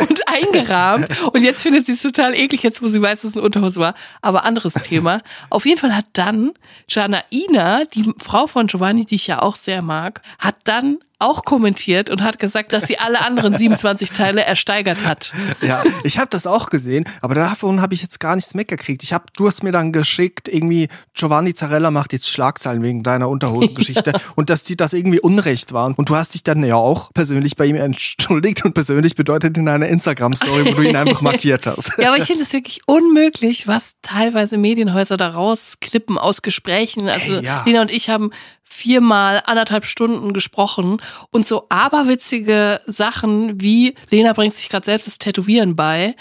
[0.00, 1.08] und eingerahmt.
[1.32, 3.80] Und jetzt findet sie es total eklig, jetzt wo sie weiß, dass es eine Unterhose
[3.80, 3.94] war.
[4.20, 5.22] Aber anderes Thema.
[5.48, 6.52] Auf jeden Fall hat dann
[6.88, 11.44] Janaina, die Frau von Giovanni, die ich ja auch sehr mag, hat dann sagen, auch
[11.44, 15.32] kommentiert und hat gesagt, dass sie alle anderen 27 Teile ersteigert hat.
[15.60, 19.02] Ja, ich habe das auch gesehen, aber davon habe ich jetzt gar nichts mitgekriegt.
[19.02, 23.28] Ich hab, du hast mir dann geschickt, irgendwie Giovanni Zarella macht jetzt Schlagzeilen wegen deiner
[23.28, 25.94] Unterhosengeschichte und dass die das irgendwie Unrecht waren.
[25.94, 29.68] Und du hast dich dann ja auch persönlich bei ihm entschuldigt und persönlich bedeutet in
[29.68, 31.92] einer Instagram-Story, wo du ihn einfach markiert hast.
[31.98, 37.08] Ja, aber ich finde es wirklich unmöglich, was teilweise Medienhäuser da rausklippen aus Gesprächen.
[37.08, 37.62] Also Ey, ja.
[37.64, 38.30] Lena und ich haben
[38.72, 41.00] viermal anderthalb Stunden gesprochen
[41.30, 46.14] und so aberwitzige Sachen wie Lena bringt sich gerade selbst das Tätowieren bei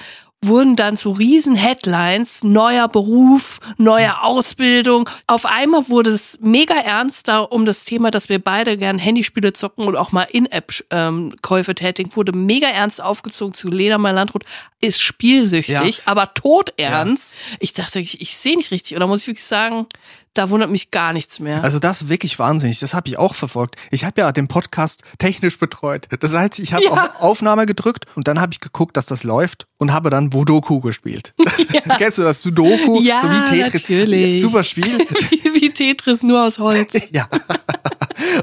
[0.43, 5.07] wurden dann zu riesen Headlines, neuer Beruf, neue Ausbildung.
[5.27, 9.53] Auf einmal wurde es mega ernst da um das Thema, dass wir beide gern Handyspiele
[9.53, 14.43] zocken und auch mal In-App-Käufe tätigen, wurde mega ernst aufgezogen zu Lena Melandroth,
[14.79, 16.03] ist spielsüchtig, Ja.
[16.05, 17.35] aber todernst.
[17.59, 18.95] Ich dachte, ich, ich sehe nicht richtig.
[18.95, 19.85] Oder muss ich wirklich sagen,
[20.33, 21.63] da wundert mich gar nichts mehr.
[21.63, 22.79] Also das ist wirklich wahnsinnig.
[22.79, 23.75] Das habe ich auch verfolgt.
[23.91, 26.07] Ich habe ja den Podcast technisch betreut.
[26.21, 26.91] Das heißt, ich habe Ja.
[26.91, 30.79] auf Aufnahme gedrückt und dann habe ich geguckt, dass das läuft und habe dann Vodoku
[30.79, 31.33] gespielt.
[31.97, 33.01] Kennst du das Sudoku?
[33.01, 33.73] Ja, so wie Tetris.
[33.89, 34.41] natürlich.
[34.41, 34.81] Super Spiel.
[35.53, 36.91] Wie Tetris, nur aus Holz.
[37.11, 37.27] ja.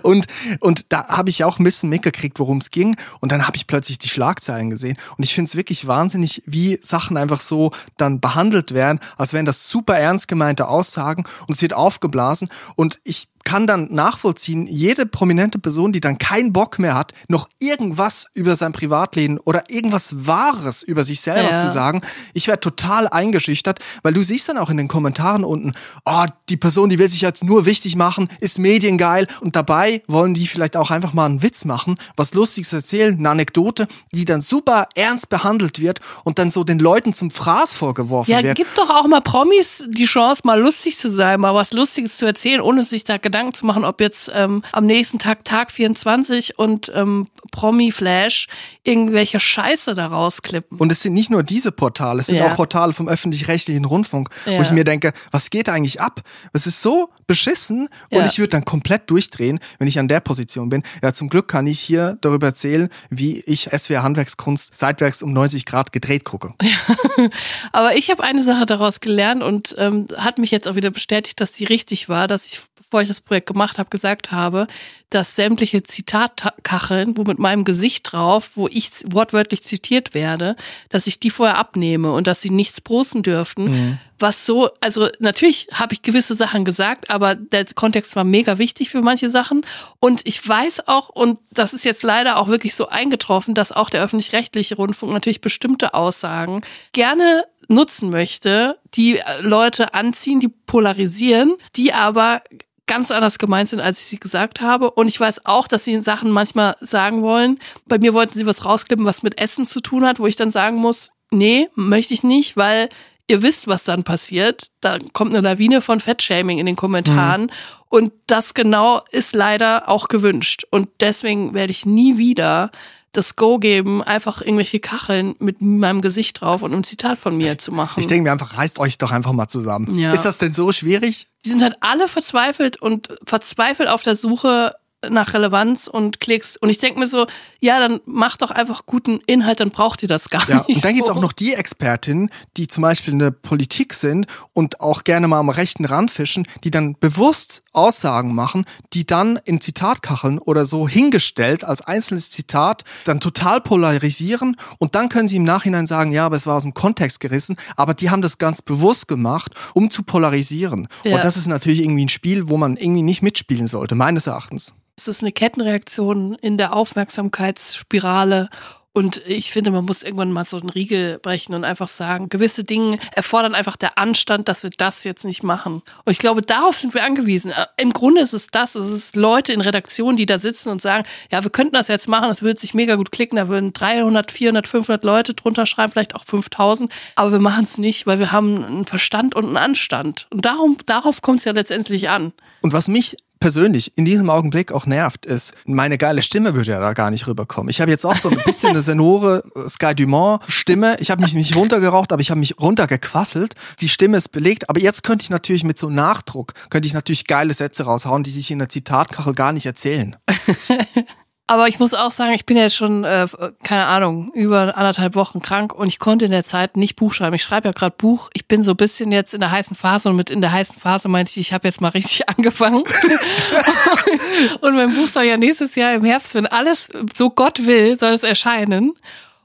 [0.03, 0.27] Und,
[0.61, 2.97] und da habe ich auch ein bisschen mitgekriegt, worum es ging.
[3.21, 4.97] Und dann habe ich plötzlich die Schlagzeilen gesehen.
[5.17, 9.47] Und ich finde es wirklich wahnsinnig, wie Sachen einfach so dann behandelt werden, als wären
[9.47, 12.49] das super ernst gemeinte Aussagen und es wird aufgeblasen.
[12.77, 17.49] Und ich kann dann nachvollziehen, jede prominente Person, die dann keinen Bock mehr hat, noch
[17.61, 21.57] irgendwas über sein Privatleben oder irgendwas Wahres über sich selber Ja.
[21.57, 22.03] zu sagen,
[22.35, 25.73] ich werde total eingeschüchtert, weil du siehst dann auch in den Kommentaren unten,
[26.05, 30.35] oh, die Person, die will sich jetzt nur wichtig machen, ist mediengeil und dabei wollen
[30.35, 34.43] die vielleicht auch einfach mal einen Witz machen, was Lustiges erzählen, eine Anekdote, die dann
[34.43, 38.59] super ernst behandelt wird und dann so den Leuten zum Fraß vorgeworfen Ja, wird.
[38.59, 42.27] gib doch auch mal Promis die Chance, mal lustig zu sein, mal was Lustiges zu
[42.27, 46.59] erzählen, ohne sich da Gedanken zu machen, ob jetzt ähm, am nächsten Tag Tag 24
[46.59, 48.49] und ähm, Promi-Flash
[48.83, 50.79] irgendwelche Scheiße da rausklippen.
[50.79, 52.49] Und es sind nicht nur diese Portale, es sind Ja.
[52.53, 54.63] auch Portale vom öffentlich-rechtlichen Rundfunk, wo Ja.
[54.63, 56.23] ich mir denke, was geht eigentlich ab?
[56.53, 58.27] Es ist so beschissen und Ja.
[58.27, 60.83] ich würde dann komplett durchdrehen, wenn ich an der Position bin.
[61.03, 65.65] Ja, zum Glück kann ich hier darüber erzählen, wie ich SWR Handwerkskunst seitwärts um 90
[65.67, 66.55] Grad gedreht gucke.
[67.73, 71.41] Aber ich habe eine Sache daraus gelernt und ähm, hat mich jetzt auch wieder bestätigt,
[71.41, 74.67] dass die richtig war, dass ich, bevor ich das Projekt gemacht habe, gesagt habe,
[75.11, 80.57] dass sämtliche Zitatkacheln, wo mit meinem Gesicht drauf, wo ich wortwörtlich zitiert werde,
[80.91, 83.99] dass ich die vorher abnehme und dass sie nichts posten dürften.
[84.19, 88.91] Was so, also natürlich habe ich gewisse Sachen gesagt, aber der Kontext war mega wichtig
[88.91, 89.63] für manche Sachen.
[90.01, 93.91] Und ich weiß auch, und das ist jetzt leider auch wirklich so eingetroffen, dass auch
[93.91, 101.57] der öffentlich-rechtliche Rundfunk natürlich bestimmte Aussagen gerne nutzen möchte, die äh, Leute anziehen, die polarisieren,
[101.77, 102.43] die aber
[102.89, 104.91] ganz anders gemeint sind, als ich sie gesagt habe.
[104.91, 107.61] Und ich weiß auch, dass sie Sachen manchmal sagen wollen.
[107.87, 110.51] Bei mir wollten sie was rausklippen, was mit Essen zu tun hat, wo ich dann
[110.51, 112.89] sagen muss, nee, möchte ich nicht, weil
[113.29, 114.69] ihr wisst, was dann passiert.
[114.81, 117.53] Da kommt eine Lawine von Fettshaming in den Kommentaren.
[117.91, 120.65] Und das genau ist leider auch gewünscht.
[120.71, 122.71] Und deswegen werde ich nie wieder
[123.13, 127.59] das Go geben, einfach irgendwelche Kacheln mit meinem Gesicht drauf und ein Zitat von mir
[127.59, 128.01] zu machen.
[128.01, 129.99] Ich denke mir einfach, reißt euch doch einfach mal zusammen.
[129.99, 130.13] Ja.
[130.13, 131.27] Ist das denn so schwierig?
[131.45, 134.75] Die sind halt alle verzweifelt und verzweifelt auf der Suche
[135.09, 136.57] nach Relevanz und Klicks.
[136.57, 137.27] Und ich denke mir so,
[137.61, 140.77] ja, dann macht doch einfach guten Inhalt, dann braucht ihr das gar Ja, nicht.
[140.77, 141.15] und dann gibt's so.
[141.15, 145.39] auch noch die Expertinnen, die zum Beispiel in der Politik sind und auch gerne mal
[145.39, 150.89] am rechten Rand fischen, die dann bewusst Aussagen machen, die dann in Zitatkacheln oder so
[150.89, 156.27] hingestellt als einzelnes Zitat dann total polarisieren und dann können sie im Nachhinein sagen, ja,
[156.27, 159.91] aber es war aus dem Kontext gerissen, aber die haben das ganz bewusst gemacht, um
[159.93, 160.89] zu polarisieren.
[161.05, 161.15] Ja.
[161.17, 164.75] Und das ist natürlich irgendwie ein Spiel, wo man irgendwie nicht mitspielen sollte, meines Erachtens.
[164.99, 168.49] Es ist eine Kettenreaktion in der Aufmerksamkeitsspirale.
[168.93, 172.65] Und ich finde, man muss irgendwann mal so einen Riegel brechen und einfach sagen, gewisse
[172.65, 175.83] Dinge erfordern einfach der Anstand, dass wir das jetzt nicht machen.
[176.05, 177.53] Und ich glaube, darauf sind wir angewiesen.
[177.53, 180.83] Äh, Im Grunde ist es das, es ist Leute in Redaktionen, die da sitzen und
[180.83, 183.73] sagen, ja, wir könnten das jetzt machen, das würde sich mega gut klicken, da würden
[183.73, 188.19] 300, 400, 500 Leute drunter schreiben, vielleicht auch 5000, aber wir machen es nicht, weil
[188.19, 190.27] wir haben einen Verstand und einen Anstand.
[190.31, 192.33] Und darum, darauf kommt es ja letztendlich an.
[192.63, 196.81] Und was mich persönlich in diesem Augenblick auch nervt, ist, meine geile Stimme würde ja
[196.81, 197.69] da gar nicht rüberkommen.
[197.71, 200.97] Ich habe jetzt auch so ein bisschen eine sonore Sky Dumont Stimme.
[201.01, 203.55] Ich habe mich nicht runtergeraucht, aber ich habe mich runtergequasselt.
[203.81, 207.27] Die Stimme ist belegt, aber jetzt könnte ich natürlich mit so Nachdruck, könnte ich natürlich
[207.27, 210.17] geile Sätze raushauen, die sich in der Zitatkachel gar nicht erzählen.
[211.51, 213.27] Aber ich muss auch sagen, ich bin jetzt schon, äh,
[213.63, 217.35] keine Ahnung, über anderthalb Wochen krank und ich konnte in der Zeit nicht Buch schreiben.
[217.35, 218.29] Ich schreibe ja gerade Buch.
[218.35, 220.79] Ich bin so ein bisschen jetzt in der heißen Phase und mit in der heißen
[220.79, 222.83] Phase meinte ich, ich habe jetzt mal richtig angefangen.
[224.61, 228.13] und mein Buch soll ja nächstes Jahr im Herbst, wenn alles so Gott will, soll
[228.13, 228.93] es erscheinen.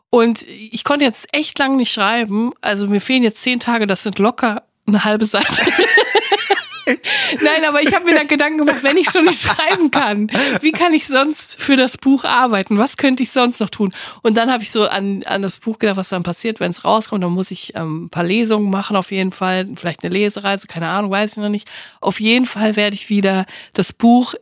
[0.09, 2.51] Und ich konnte jetzt echt lang nicht schreiben.
[2.59, 5.47] Also mir fehlen jetzt zehn Tage, das sind locker eine halbe Seite.
[6.85, 10.27] Nein, aber ich habe mir dann Gedanken gemacht, wenn ich schon nicht schreiben kann,
[10.61, 12.77] wie kann ich sonst für das Buch arbeiten?
[12.77, 13.93] Was könnte ich sonst noch tun?
[14.21, 16.85] Und dann habe ich so an, an das Buch gedacht, was dann passiert, wenn es
[16.85, 17.23] rauskommt.
[17.23, 20.89] Dann muss ich ähm, ein paar Lesungen machen auf jeden Fall, vielleicht eine Lesereise, keine
[20.89, 21.69] Ahnung, weiß ich noch nicht.
[22.01, 24.35] Auf jeden Fall werde ich wieder das Buch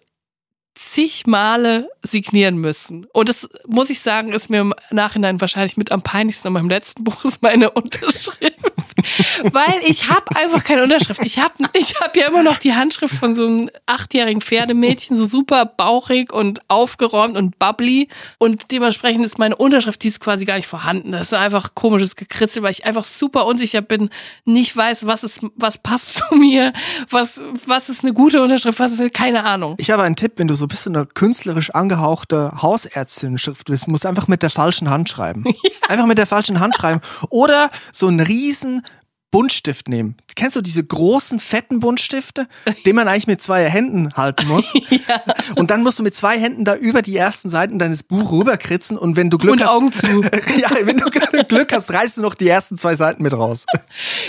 [0.76, 3.06] zig Male signieren müssen.
[3.14, 6.70] Und das muss ich sagen, ist mir im Nachhinein wahrscheinlich mit am peinlichsten an meinem
[6.70, 8.58] letzten Buch ist meine Unterschrift.
[9.52, 11.22] Weil ich habe einfach keine Unterschrift.
[11.26, 15.26] Ich habe ich hab ja immer noch die Handschrift von so einem achtjährigen Pferdemädchen, so
[15.26, 18.10] super bauchig und aufgeräumt und bubbly.
[18.38, 21.12] Und dementsprechend ist meine Unterschrift, die ist quasi gar nicht vorhanden.
[21.12, 24.10] Das ist einfach komisches Gekritzel, weil ich einfach super unsicher bin,
[24.46, 26.74] nicht weiß, was ist, was passt zu mir,
[27.10, 29.76] was, was ist eine gute Unterschrift, was ist, keine Ahnung.
[29.78, 34.04] Ich habe einen Tipp, wenn du so ein bisschen eine künstlerisch angehauchte Hausärztin-Schrift bist, musst
[34.04, 35.44] du einfach mit der falschen Hand schreiben.
[35.90, 37.02] Einfach mit der falschen Hand schreiben.
[37.30, 38.84] Oder so einen riesen
[39.32, 40.16] Buntstift nehmen.
[40.36, 42.48] Kennst du diese großen, fetten Buntstifte,
[42.86, 44.74] den man eigentlich mit zwei Händen halten muss?
[44.90, 45.22] ja.
[45.56, 48.98] Und dann musst du mit zwei Händen da über die ersten Seiten deines Buch rüberkritzen
[48.98, 49.70] und wenn du Glück Und hast.
[49.70, 50.22] Augen zu.
[50.60, 51.10] ja, wenn du
[51.46, 53.66] Glück hast, reißt du noch die ersten zwei Seiten mit raus.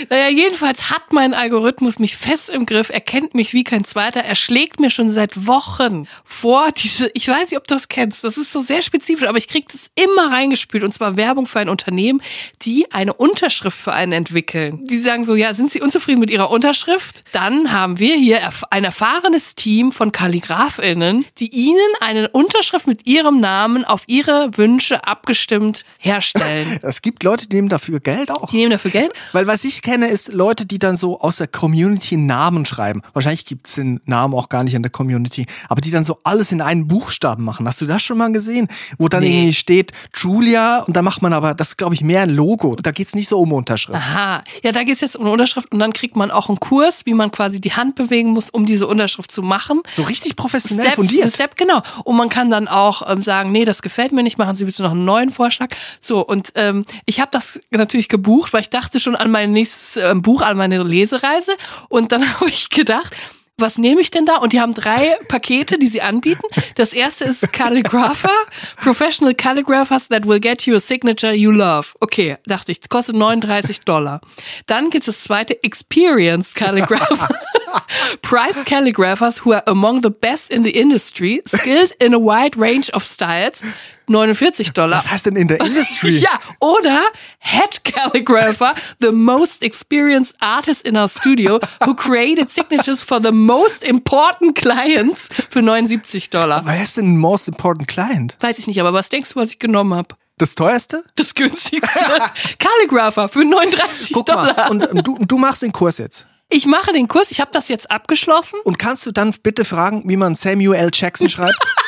[0.09, 4.21] Naja, jedenfalls hat mein Algorithmus mich fest im Griff, er kennt mich wie kein zweiter,
[4.21, 8.23] er schlägt mir schon seit Wochen vor diese, ich weiß nicht, ob du das kennst,
[8.23, 11.59] das ist so sehr spezifisch, aber ich krieg das immer reingespült und zwar Werbung für
[11.59, 12.21] ein Unternehmen,
[12.61, 14.85] die eine Unterschrift für einen entwickeln.
[14.93, 17.23] Die sagen so, ja, sind Sie unzufrieden mit Ihrer Unterschrift?
[17.31, 23.39] Dann haben wir hier ein erfahrenes Team von KalligraphInnen, die Ihnen eine Unterschrift mit Ihrem
[23.39, 26.77] Namen auf Ihre Wünsche abgestimmt herstellen.
[26.83, 28.51] Es gibt Leute, die nehmen dafür Geld auch.
[28.51, 29.13] Die nehmen dafür Geld.
[29.31, 33.01] Weil was ich kenne, ist Leute, die dann so aus der Community Namen schreiben.
[33.13, 36.51] Wahrscheinlich gibt's den Namen auch gar nicht in der Community, aber die dann so alles
[36.51, 37.67] in einen Buchstaben machen.
[37.67, 38.67] Hast du das schon mal gesehen?
[38.99, 39.37] Wo dann Nee.
[39.37, 42.75] irgendwie steht Julia und da macht man aber, das ist glaube ich mehr ein Logo.
[42.75, 43.97] Da geht's nicht so um Unterschrift.
[43.97, 47.05] Aha, ja, da geht's jetzt um eine Unterschrift und dann kriegt man auch einen Kurs,
[47.05, 49.81] wie man quasi die Hand bewegen muss, um diese Unterschrift zu machen.
[49.91, 51.29] So richtig professionell Step, fundiert.
[51.31, 51.81] Step, genau.
[52.03, 54.83] Und man kann dann auch ähm, sagen, nee, das gefällt mir nicht, machen Sie bitte
[54.83, 55.69] noch einen neuen Vorschlag.
[55.99, 59.97] So, und ähm, ich habe das natürlich gebucht, weil ich dachte schon an mein nächstes
[59.97, 61.51] ähm, Buch, an meine Lesereise.
[61.89, 63.13] Und dann habe ich gedacht,
[63.57, 64.37] was nehme ich denn da?
[64.37, 66.41] Und die haben drei Pakete, die sie anbieten.
[66.75, 68.33] Das erste ist Calligrapher,
[68.77, 71.89] Professional Calligraphers that will get you a signature you love.
[71.99, 74.21] Okay, dachte ich, kostet 39 Dollar.
[74.65, 77.29] Dann gibt es das zweite Experienced Calligrapher.
[78.21, 82.91] Price calligraphers who are among the best in the industry, skilled in a wide range
[82.93, 83.61] of styles,
[84.07, 84.97] 49 Dollar.
[84.97, 86.17] Was heißt denn in der Industry?
[86.19, 87.01] Ja, oder
[87.39, 93.83] Head Calligrapher, the most experienced artist in our studio, who created signatures for the most
[93.83, 96.61] important clients für 79 Dollar.
[96.65, 98.35] Wer ist denn Most Important Client?
[98.39, 100.15] Weiß ich nicht, aber was denkst du, was ich genommen habe?
[100.37, 101.03] Das teuerste?
[101.15, 101.99] Das günstigste.
[102.59, 104.55] Calligrapher für 39 Guck Dollar.
[104.55, 106.25] mal, und du, du machst den Kurs jetzt.
[106.49, 108.59] ich mache den Kurs, ich habe das jetzt abgeschlossen.
[108.63, 110.89] Und kannst du dann bitte fragen, wie man Samuel L.
[110.91, 111.55] Jackson schreibt?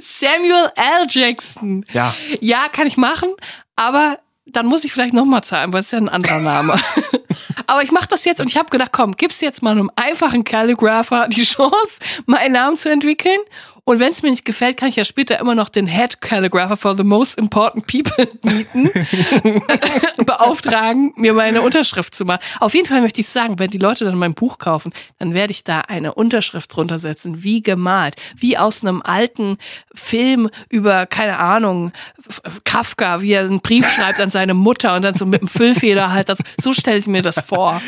[0.00, 1.06] Samuel L.
[1.08, 1.84] Jackson.
[1.92, 2.14] Ja.
[2.40, 3.28] Ja, kann ich machen,
[3.76, 6.76] aber dann muss ich vielleicht nochmal zahlen, weil es ist ja ein anderer Name.
[7.66, 10.44] aber ich mache das jetzt und ich habe gedacht, komm, gib's jetzt mal einem einfachen
[10.44, 13.40] Calligrapher die Chance, meinen Namen zu entwickeln.
[13.88, 16.76] Und wenn es mir nicht gefällt, kann ich ja später immer noch den Head Calligrapher
[16.76, 18.90] for the most important people mieten,
[20.26, 22.40] beauftragen, mir meine Unterschrift zu machen.
[22.58, 25.52] Auf jeden Fall möchte ich sagen, wenn die Leute dann mein Buch kaufen, dann werde
[25.52, 29.56] ich da eine Unterschrift drunter setzen, wie gemalt, wie aus einem alten
[29.94, 31.92] Film über, keine Ahnung,
[32.64, 36.10] Kafka, wie er einen Brief schreibt an seine Mutter und dann so mit einem Füllfeder
[36.10, 37.80] halt, das, so stelle ich mir das vor.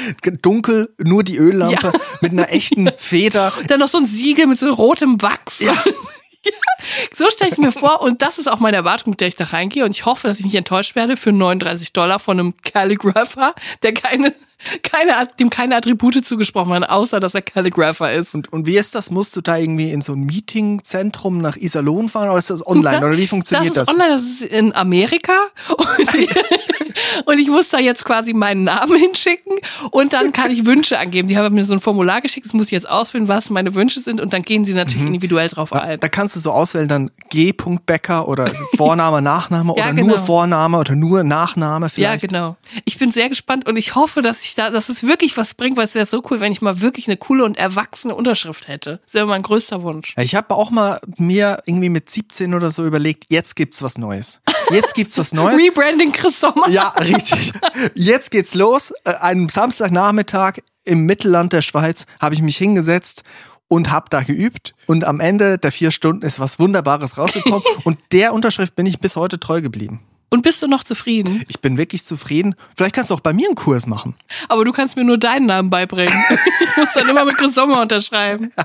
[0.42, 1.92] Dunkel, nur die Öllampe Ja.
[2.20, 3.52] mit einer echten Feder.
[3.66, 5.58] Dann noch so ein Siegel mit so rotem Wachs.
[5.58, 5.74] Ja.
[7.14, 9.44] So stelle ich mir vor und das ist auch meine Erwartung, mit der ich da
[9.44, 9.84] reingehe.
[9.84, 13.92] Und ich hoffe, dass ich nicht enttäuscht werde für 39 Dollar von einem Calligrapher, der
[13.92, 14.34] keine,
[14.82, 18.34] keine, dem keine Attribute zugesprochen werden, außer dass er Calligrapher ist.
[18.34, 19.10] Und, und wie ist das?
[19.10, 22.98] Musst du da irgendwie in so ein Meetingzentrum nach Iserlohn fahren oder ist das online?
[22.98, 23.86] Oder wie funktioniert das?
[23.86, 23.88] das?
[23.88, 25.32] Ist online, das ist in Amerika
[25.68, 26.08] und,
[27.26, 29.54] und ich muss da jetzt quasi meinen Namen hinschicken
[29.90, 31.28] und dann kann ich Wünsche angeben.
[31.28, 34.00] Die haben mir so ein Formular geschickt, das muss ich jetzt ausfüllen, was meine Wünsche
[34.00, 36.00] sind und dann gehen sie natürlich individuell drauf ein.
[36.00, 37.52] da kannst du so auswählen, dann G.
[37.86, 40.08] Becker oder Vorname, Nachname Ja, oder genau.
[40.08, 42.28] nur Vorname oder nur Nachname Ja, vielleicht.
[42.28, 42.56] genau.
[42.84, 45.76] Ich bin sehr gespannt und ich hoffe, dass ich da, dass es wirklich was bringt,
[45.76, 49.00] weil es wäre so cool, wenn ich mal wirklich eine coole und erwachsene Unterschrift hätte.
[49.04, 50.14] Das wäre mein größter Wunsch.
[50.16, 54.40] Ich habe auch mal mir irgendwie mit 17 oder so überlegt, jetzt gibt's was Neues.
[54.70, 55.60] Jetzt gibt's was Neues.
[55.62, 56.68] Rebranding Chris Sommer.
[56.68, 57.52] Ja, richtig.
[57.94, 58.92] Jetzt geht's los.
[59.04, 63.22] Äh, Einen Samstagnachmittag im Mittelland der Schweiz habe ich mich hingesetzt
[63.68, 64.74] und habe da geübt.
[64.86, 67.62] Und am Ende der vier Stunden ist was Wunderbares rausgekommen.
[67.84, 70.00] und der Unterschrift bin ich bis heute treu geblieben.
[70.30, 71.42] Und bist du noch zufrieden?
[71.48, 72.54] Ich bin wirklich zufrieden.
[72.76, 74.14] Vielleicht kannst du auch bei mir einen Kurs machen.
[74.48, 76.12] Aber du kannst mir nur deinen Namen beibringen.
[76.60, 78.52] Ich muss dann immer mit Chris Sommer unterschreiben.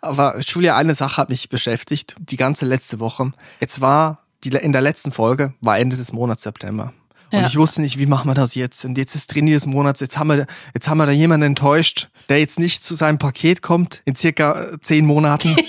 [0.00, 3.32] Aber Julia, eine Sache hat mich beschäftigt, die ganze letzte Woche.
[3.60, 6.92] Jetzt war, die, in der letzten Folge, war Ende des Monats September.
[7.32, 7.46] Und Ja.
[7.46, 8.84] ich wusste nicht, wie machen wir das jetzt?
[8.84, 12.08] Und jetzt ist Traini des Monats, jetzt haben wir, jetzt haben wir da jemanden enttäuscht,
[12.28, 15.56] der jetzt nicht zu seinem Paket kommt in circa äh, zehn Monaten.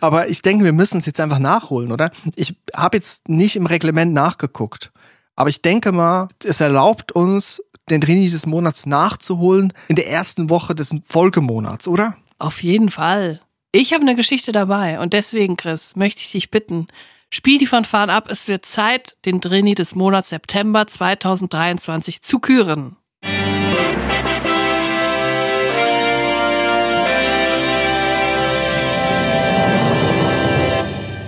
[0.00, 2.10] Aber ich denke, wir müssen es jetzt einfach nachholen, oder?
[2.34, 4.92] Ich habe jetzt nicht im Reglement nachgeguckt.
[5.34, 10.50] Aber ich denke mal, es erlaubt uns, den Traini des Monats nachzuholen in der ersten
[10.50, 12.16] Woche des Folgemonats, oder?
[12.38, 13.40] Auf jeden Fall.
[13.72, 16.88] Ich habe eine Geschichte dabei und deswegen, Chris, möchte ich dich bitten,
[17.30, 18.28] spiel die Fanfaren ab.
[18.30, 22.96] Es wird Zeit, den Drini des Monats September 2023 zu küren.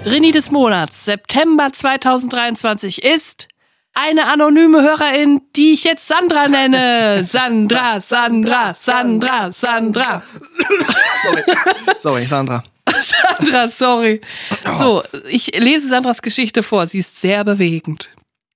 [0.08, 3.46] Drini des Monats September 2023 ist
[3.92, 7.24] eine anonyme Hörerin, die ich jetzt Sandra nenne.
[7.30, 10.22] Sandra, Sandra, Sandra, Sandra.
[11.22, 11.42] Sorry,
[11.98, 12.64] Sorry Sandra.
[13.02, 14.22] Sandra, sorry.
[14.78, 16.86] So, ich lese Sandras Geschichte vor.
[16.86, 18.08] Sie ist sehr bewegend.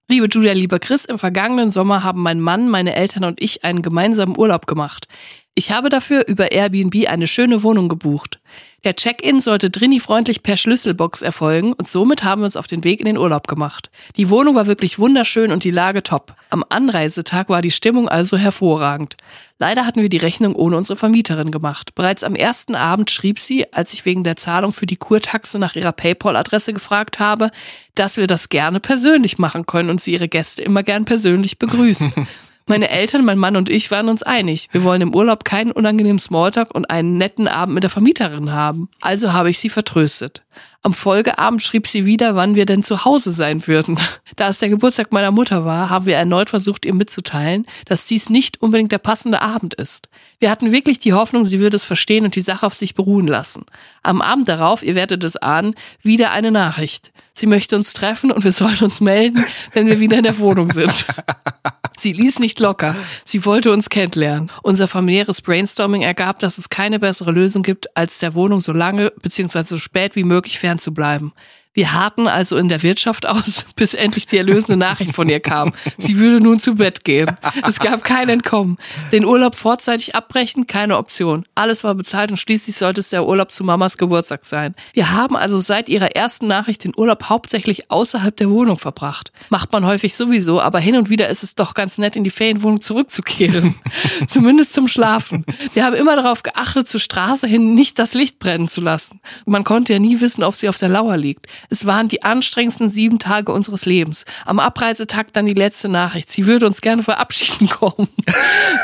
[0.08, 3.82] Liebe Julia, lieber Chris, im vergangenen Sommer haben mein Mann, meine Eltern und ich einen
[3.82, 5.06] gemeinsamen Urlaub gemacht.
[5.54, 8.40] Ich habe dafür über Airbnb eine schöne Wohnung gebucht.
[8.84, 13.00] Der Check-in sollte Drini-freundlich per Schlüsselbox erfolgen und somit haben wir uns auf den Weg
[13.00, 13.90] in den Urlaub gemacht.
[14.16, 16.34] Die Wohnung war wirklich wunderschön und die Lage top.
[16.48, 19.18] Am Anreisetag war die Stimmung also hervorragend.
[19.58, 21.94] Leider hatten wir die Rechnung ohne unsere Vermieterin gemacht.
[21.94, 25.76] Bereits am ersten Abend schrieb sie, als ich wegen der Zahlung für die Kurtaxe nach
[25.76, 27.50] ihrer PayPal-Adresse gefragt habe,
[27.94, 32.04] dass wir das gerne persönlich machen können und sie ihre Gäste immer gern persönlich begrüßt.
[32.66, 34.68] Meine Eltern, mein Mann und ich waren uns einig.
[34.72, 38.88] Wir wollen im Urlaub keinen unangenehmen Smalltalk und einen netten Abend mit der Vermieterin haben.
[39.00, 40.44] Also habe ich sie vertröstet.
[40.82, 43.98] Am Folgeabend schrieb sie wieder, wann wir denn zu Hause sein würden.
[44.34, 48.30] Da es der Geburtstag meiner Mutter war, haben wir erneut versucht, ihr mitzuteilen, dass dies
[48.30, 50.08] nicht unbedingt der passende Abend ist.
[50.38, 53.26] Wir hatten wirklich die Hoffnung, sie würde es verstehen und die Sache auf sich beruhen
[53.26, 53.66] lassen.
[54.02, 57.12] Am Abend darauf, ihr werdet es ahnen, wieder eine Nachricht.
[57.34, 59.44] Sie möchte uns treffen und wir sollen uns melden,
[59.74, 61.04] wenn wir wieder in der Wohnung sind.
[62.02, 62.96] Sie ließ nicht locker.
[63.24, 64.50] Sie wollte uns kennenlernen.
[64.64, 69.12] Unser familiäres Brainstorming ergab, dass es keine bessere Lösung gibt, als der Wohnung so lange
[69.22, 69.62] bzw.
[69.62, 71.32] so spät wie möglich fernzubleiben.
[71.74, 75.72] Wir harten also in der Wirtschaft aus, bis endlich die erlösende Nachricht von ihr kam.
[75.96, 77.30] Sie würde nun zu Bett gehen.
[77.66, 78.76] Es gab kein Entkommen.
[79.10, 81.44] Den Urlaub vorzeitig abbrechen, keine Option.
[81.54, 84.74] Alles war bezahlt und schließlich sollte es der Urlaub zu Mamas Geburtstag sein.
[84.92, 89.32] Wir haben also seit ihrer ersten Nachricht den Urlaub hauptsächlich außerhalb der Wohnung verbracht.
[89.48, 92.30] Macht man häufig sowieso, aber hin und wieder ist es doch ganz nett, in die
[92.30, 93.76] Ferienwohnung zurückzukehren.
[94.26, 95.46] Zumindest zum Schlafen.
[95.72, 99.20] Wir haben immer darauf geachtet, zur Straße hin nicht das Licht brennen zu lassen.
[99.46, 101.46] Man konnte ja nie wissen, ob sie auf der Lauer liegt.
[101.70, 104.24] Es waren die anstrengendsten sieben Tage unseres Lebens.
[104.44, 106.30] Am Abreisetag dann die letzte Nachricht.
[106.30, 108.08] Sie würde uns gerne verabschieden kommen.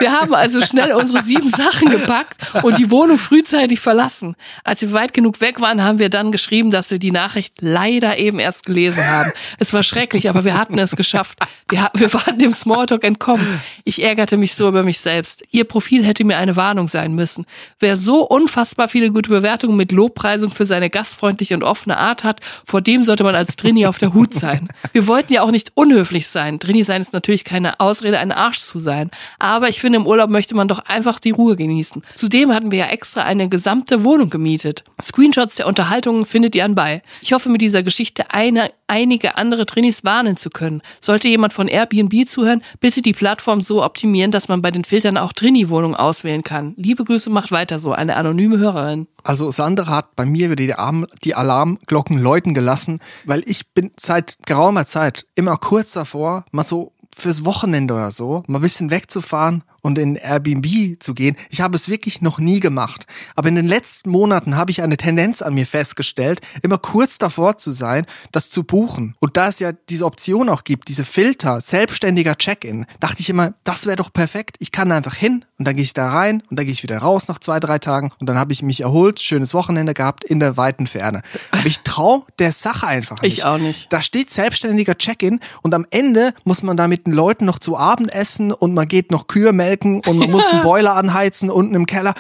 [0.01, 4.37] Wir haben also schnell unsere sieben Sachen gepackt und die Wohnung frühzeitig verlassen.
[4.65, 8.19] Als wir weit genug weg waren, haben wir dann geschrieben, dass wir die Nachricht leider
[8.19, 9.33] eben erst gelesen haben.
[9.59, 11.39] Es war schrecklich, aber wir hatten es geschafft.
[11.69, 13.61] Wir, wir waren dem Smalltalk entkommen.
[13.85, 15.43] Ich ärgerte mich so über mich selbst.
[15.51, 17.47] Ihr Profil hätte mir eine Warnung sein müssen.
[17.79, 22.41] Wer so unfassbar viele gute Bewertungen mit Lobpreisung für seine gastfreundliche und offene Art hat,
[22.69, 24.69] vor dem sollte man als Drini auf der Hut sein.
[24.93, 26.59] Wir wollten ja auch nicht unhöflich sein.
[26.59, 29.11] Drini sein ist natürlich keine Ausrede, ein Arsch zu sein.
[29.39, 32.03] Aber ich finde, im Urlaub möchte man doch einfach die Ruhe genießen.
[32.15, 34.85] Zudem hatten wir ja extra eine gesamte Wohnung gemietet.
[35.03, 37.01] Screenshots der Unterhaltungen findet ihr anbei.
[37.23, 40.83] Ich hoffe, mit dieser Geschichte eine, einige andere Trinis warnen zu können.
[41.01, 45.17] Sollte jemand von Airbnb zuhören, bitte die Plattform so optimieren, dass man bei den Filtern
[45.17, 46.75] auch Trini-Wohnungen auswählen kann.
[46.77, 47.93] Liebe Grüße, macht weiter so.
[47.93, 49.07] Eine anonyme Hörerin.
[49.29, 53.91] Also Sandra hat bei mir wieder die, Arm, die Alarmglocken läuten gelassen, weil ich bin
[54.01, 58.91] seit geraumer Zeit immer kurz davor, mal so fürs Wochenende oder so, mal ein bisschen
[58.91, 61.35] wegzufahren und in Airbnb zu gehen.
[61.49, 63.07] Ich habe es wirklich noch nie gemacht.
[63.35, 67.57] Aber in den letzten Monaten habe ich eine Tendenz an mir festgestellt, immer kurz davor
[67.57, 69.17] zu sein, das zu buchen.
[69.19, 73.55] Und da es ja diese Option auch gibt, diese Filter, selbstständiger Check-in, dachte ich immer,
[73.65, 74.57] das wäre doch perfekt.
[74.59, 76.99] Ich kann einfach hin und dann gehe ich da rein und dann gehe ich wieder
[76.99, 80.39] raus nach zwei, drei Tagen und dann habe ich mich erholt, schönes Wochenende gehabt in
[80.39, 81.23] der weiten Ferne.
[81.51, 83.39] Aber ich traue der Sache einfach nicht.
[83.39, 83.91] Ich auch nicht.
[83.91, 87.79] Da steht selbstständiger Check-in und am Ende muss man da mit den Leuten noch zu
[87.79, 91.75] Abend essen und man geht noch Kühe melken und man muss einen Boiler anheizen unten
[91.75, 92.15] im Keller.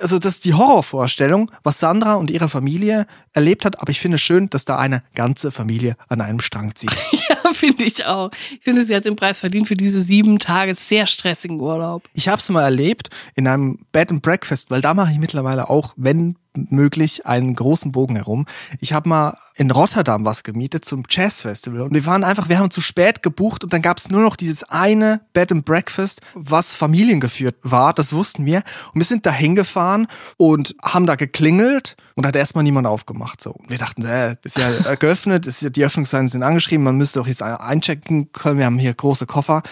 [0.00, 3.80] Also das ist die Horrorvorstellung, was Sandra und ihre Familie erlebt hat.
[3.80, 6.96] Aber ich finde es schön, dass da eine ganze Familie an einem Strang zieht.
[7.28, 8.30] Ja, finde ich auch.
[8.52, 12.04] Ich finde, sie hat den Preis verdient für diese sieben Tage sehr stressigen Urlaub.
[12.14, 15.68] Ich habe es mal erlebt in einem Bed and Breakfast, weil da mache ich mittlerweile
[15.68, 18.46] auch, wenn möglich, einen großen Bogen herum.
[18.80, 22.58] Ich habe mal in Rotterdam was gemietet zum Jazz Festival und wir waren einfach, wir
[22.58, 26.20] haben zu spät gebucht und dann gab es nur noch dieses eine Bed and Breakfast,
[26.34, 28.62] was familiengeführt war, das wussten wir.
[28.92, 33.42] Und wir sind da hingefahren und haben da geklingelt und hat erstmal niemand aufgemacht.
[33.42, 33.52] So.
[33.52, 37.18] Und wir dachten, äh, ist ja geöffnet, ist ja, die Öffnungszeiten sind angeschrieben, man müsste
[37.18, 39.62] doch jetzt einchecken können, wir haben hier große Koffer.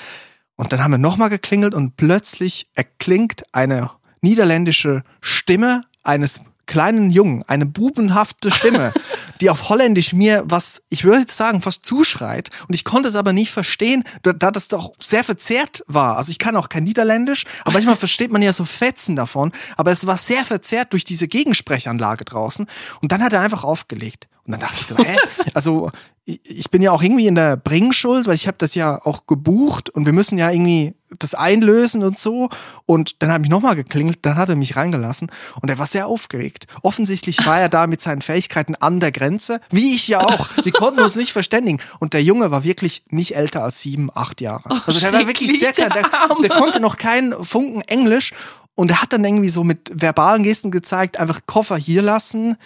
[0.56, 7.42] Und dann haben wir nochmal geklingelt und plötzlich erklingt eine niederländische Stimme eines kleinen Jungen,
[7.46, 8.92] eine bubenhafte Stimme,
[9.40, 12.50] die auf Holländisch mir was, ich würde sagen, fast zuschreit.
[12.68, 16.16] Und ich konnte es aber nicht verstehen, da da das doch sehr verzerrt war.
[16.16, 19.52] Also ich kann auch kein Niederländisch, aber manchmal versteht man ja so Fetzen davon.
[19.76, 22.66] Aber es war sehr verzerrt durch diese Gegensprechanlage draußen.
[23.00, 24.28] Und dann hat er einfach aufgelegt.
[24.46, 25.16] Und dann dachte ich so, hä?
[25.54, 25.90] Also
[26.26, 29.90] ich bin ja auch irgendwie in der Bringschuld, weil ich habe das ja auch gebucht
[29.90, 32.50] und wir müssen ja irgendwie das einlösen und so.
[32.86, 35.30] Und dann habe ich nochmal geklingelt, dann hat er mich reingelassen
[35.60, 36.66] und er war sehr aufgeregt.
[36.82, 40.48] Offensichtlich war er da mit seinen Fähigkeiten an der Grenze, wie ich ja auch.
[40.62, 41.78] Wir konnten uns nicht verständigen.
[41.98, 44.68] Und der Junge war wirklich nicht älter als sieben, acht Jahre.
[44.86, 45.90] Also der war wirklich sehr klein.
[45.94, 46.08] Der,
[46.42, 48.32] der konnte noch keinen Funken Englisch.
[48.74, 52.56] Und er hat dann irgendwie so mit verbalen Gesten gezeigt, einfach Koffer hier lassen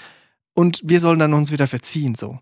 [0.59, 2.41] und wir sollen dann uns wieder verziehen, so.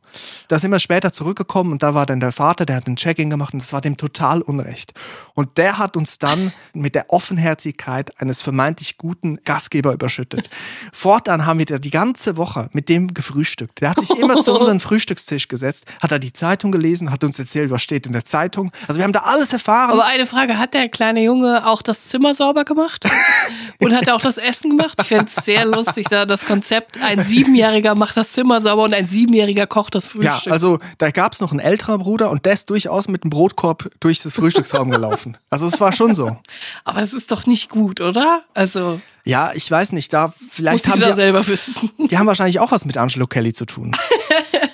[0.48, 3.28] Da sind wir später zurückgekommen und da war dann der Vater, der hat ein Check-in
[3.28, 4.94] gemacht und das war dem total unrecht.
[5.34, 10.48] Und der hat uns dann mit der Offenherzigkeit eines vermeintlich guten Gastgeber überschüttet.
[10.94, 13.82] Fortan haben wir da die ganze Woche mit dem gefrühstückt.
[13.82, 17.38] Der hat sich immer zu unserem Frühstückstisch gesetzt, hat da die Zeitung gelesen, hat uns
[17.38, 18.72] erzählt, was steht in der Zeitung.
[18.88, 19.90] Also wir haben da alles erfahren.
[19.90, 23.06] Aber eine Frage, hat der kleine Junge auch das Zimmer sauber gemacht?
[23.78, 24.98] Und hat er auch das Essen gemacht?
[25.02, 28.94] Ich fände es sehr lustig, da das Konzept, ein Siebenjähriger macht das Zimmer sauber und
[28.94, 30.52] ein Siebenjähriger kocht das Ja, Frühstück.
[30.52, 34.22] also da gab's noch einen älterer Bruder und der ist durchaus mit dem Brotkorb durch
[34.22, 35.36] das Frühstücksraum gelaufen.
[35.50, 36.36] Also es war schon so.
[36.84, 38.42] Aber es ist doch nicht gut, oder?
[38.52, 41.90] Also, Ja, ich weiß nicht, da muss vielleicht haben jeder die, selber wissen.
[41.98, 43.92] die haben wahrscheinlich auch was mit Angelo Kelly zu tun.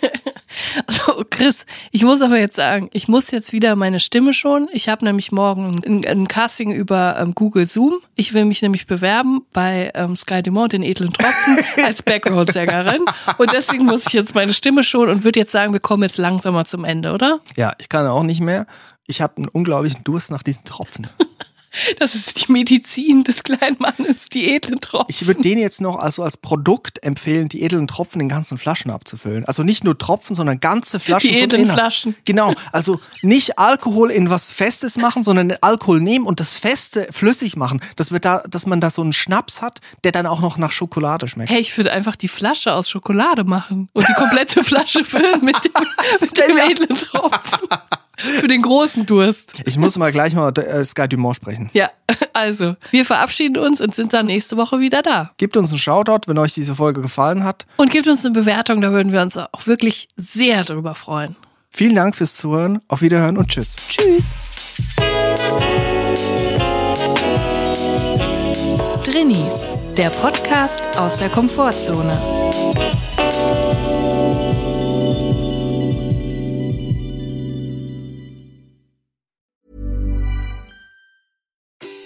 [0.87, 4.68] Also, Chris, ich muss aber jetzt sagen, ich muss jetzt wieder meine Stimme schon.
[4.73, 8.01] Ich habe nämlich morgen ein, ein Casting über ähm, Google Zoom.
[8.14, 13.01] Ich will mich nämlich bewerben bei ähm, Sky Dumont, den edlen Tropfen, als Background-Sängerin.
[13.39, 16.18] Und deswegen muss ich jetzt meine Stimme schon und würde jetzt sagen, wir kommen jetzt
[16.18, 17.41] langsamer zum Ende, oder?
[17.57, 18.66] Ja, ich kann auch nicht mehr.
[19.07, 21.09] Ich habe einen unglaublichen Durst nach diesen Tropfen.
[21.99, 25.07] Das ist die Medizin des kleinen Mannes, die edlen Tropfen.
[25.09, 28.91] Ich würde den jetzt noch also als Produkt empfehlen, die edlen Tropfen in ganzen Flaschen
[28.91, 29.45] abzufüllen.
[29.45, 31.70] Also nicht nur Tropfen, sondern ganze Flaschen Die edlen.
[31.70, 32.14] Flaschen.
[32.25, 37.57] Genau, also nicht Alkohol in was Festes machen, sondern Alkohol nehmen und das Feste flüssig
[37.57, 37.81] machen.
[37.97, 40.73] Das wird da, dass man da so einen Schnaps hat, der dann auch noch nach
[40.73, 41.51] Schokolade schmeckt.
[41.51, 45.57] Hey, ich würde einfach die Flasche aus Schokolade machen und die komplette Flasche füllen mit
[45.64, 45.73] dem,
[46.20, 47.68] mit dem edlen Tropfen.
[48.16, 49.55] Für den großen Durst.
[49.64, 51.61] Ich muss mal gleich mal äh, Sky Dumont sprechen.
[51.72, 51.90] Ja,
[52.32, 55.30] also, wir verabschieden uns und sind dann nächste Woche wieder da.
[55.36, 57.66] Gebt uns einen Shoutout, wenn euch diese Folge gefallen hat.
[57.76, 61.36] Und gebt uns eine Bewertung, da würden wir uns auch wirklich sehr drüber freuen.
[61.70, 62.82] Vielen Dank fürs Zuhören.
[62.88, 63.88] Auf Wiederhören und tschüss.
[63.88, 64.34] Tschüss.
[69.04, 72.20] Drinnies, der Podcast aus der Komfortzone.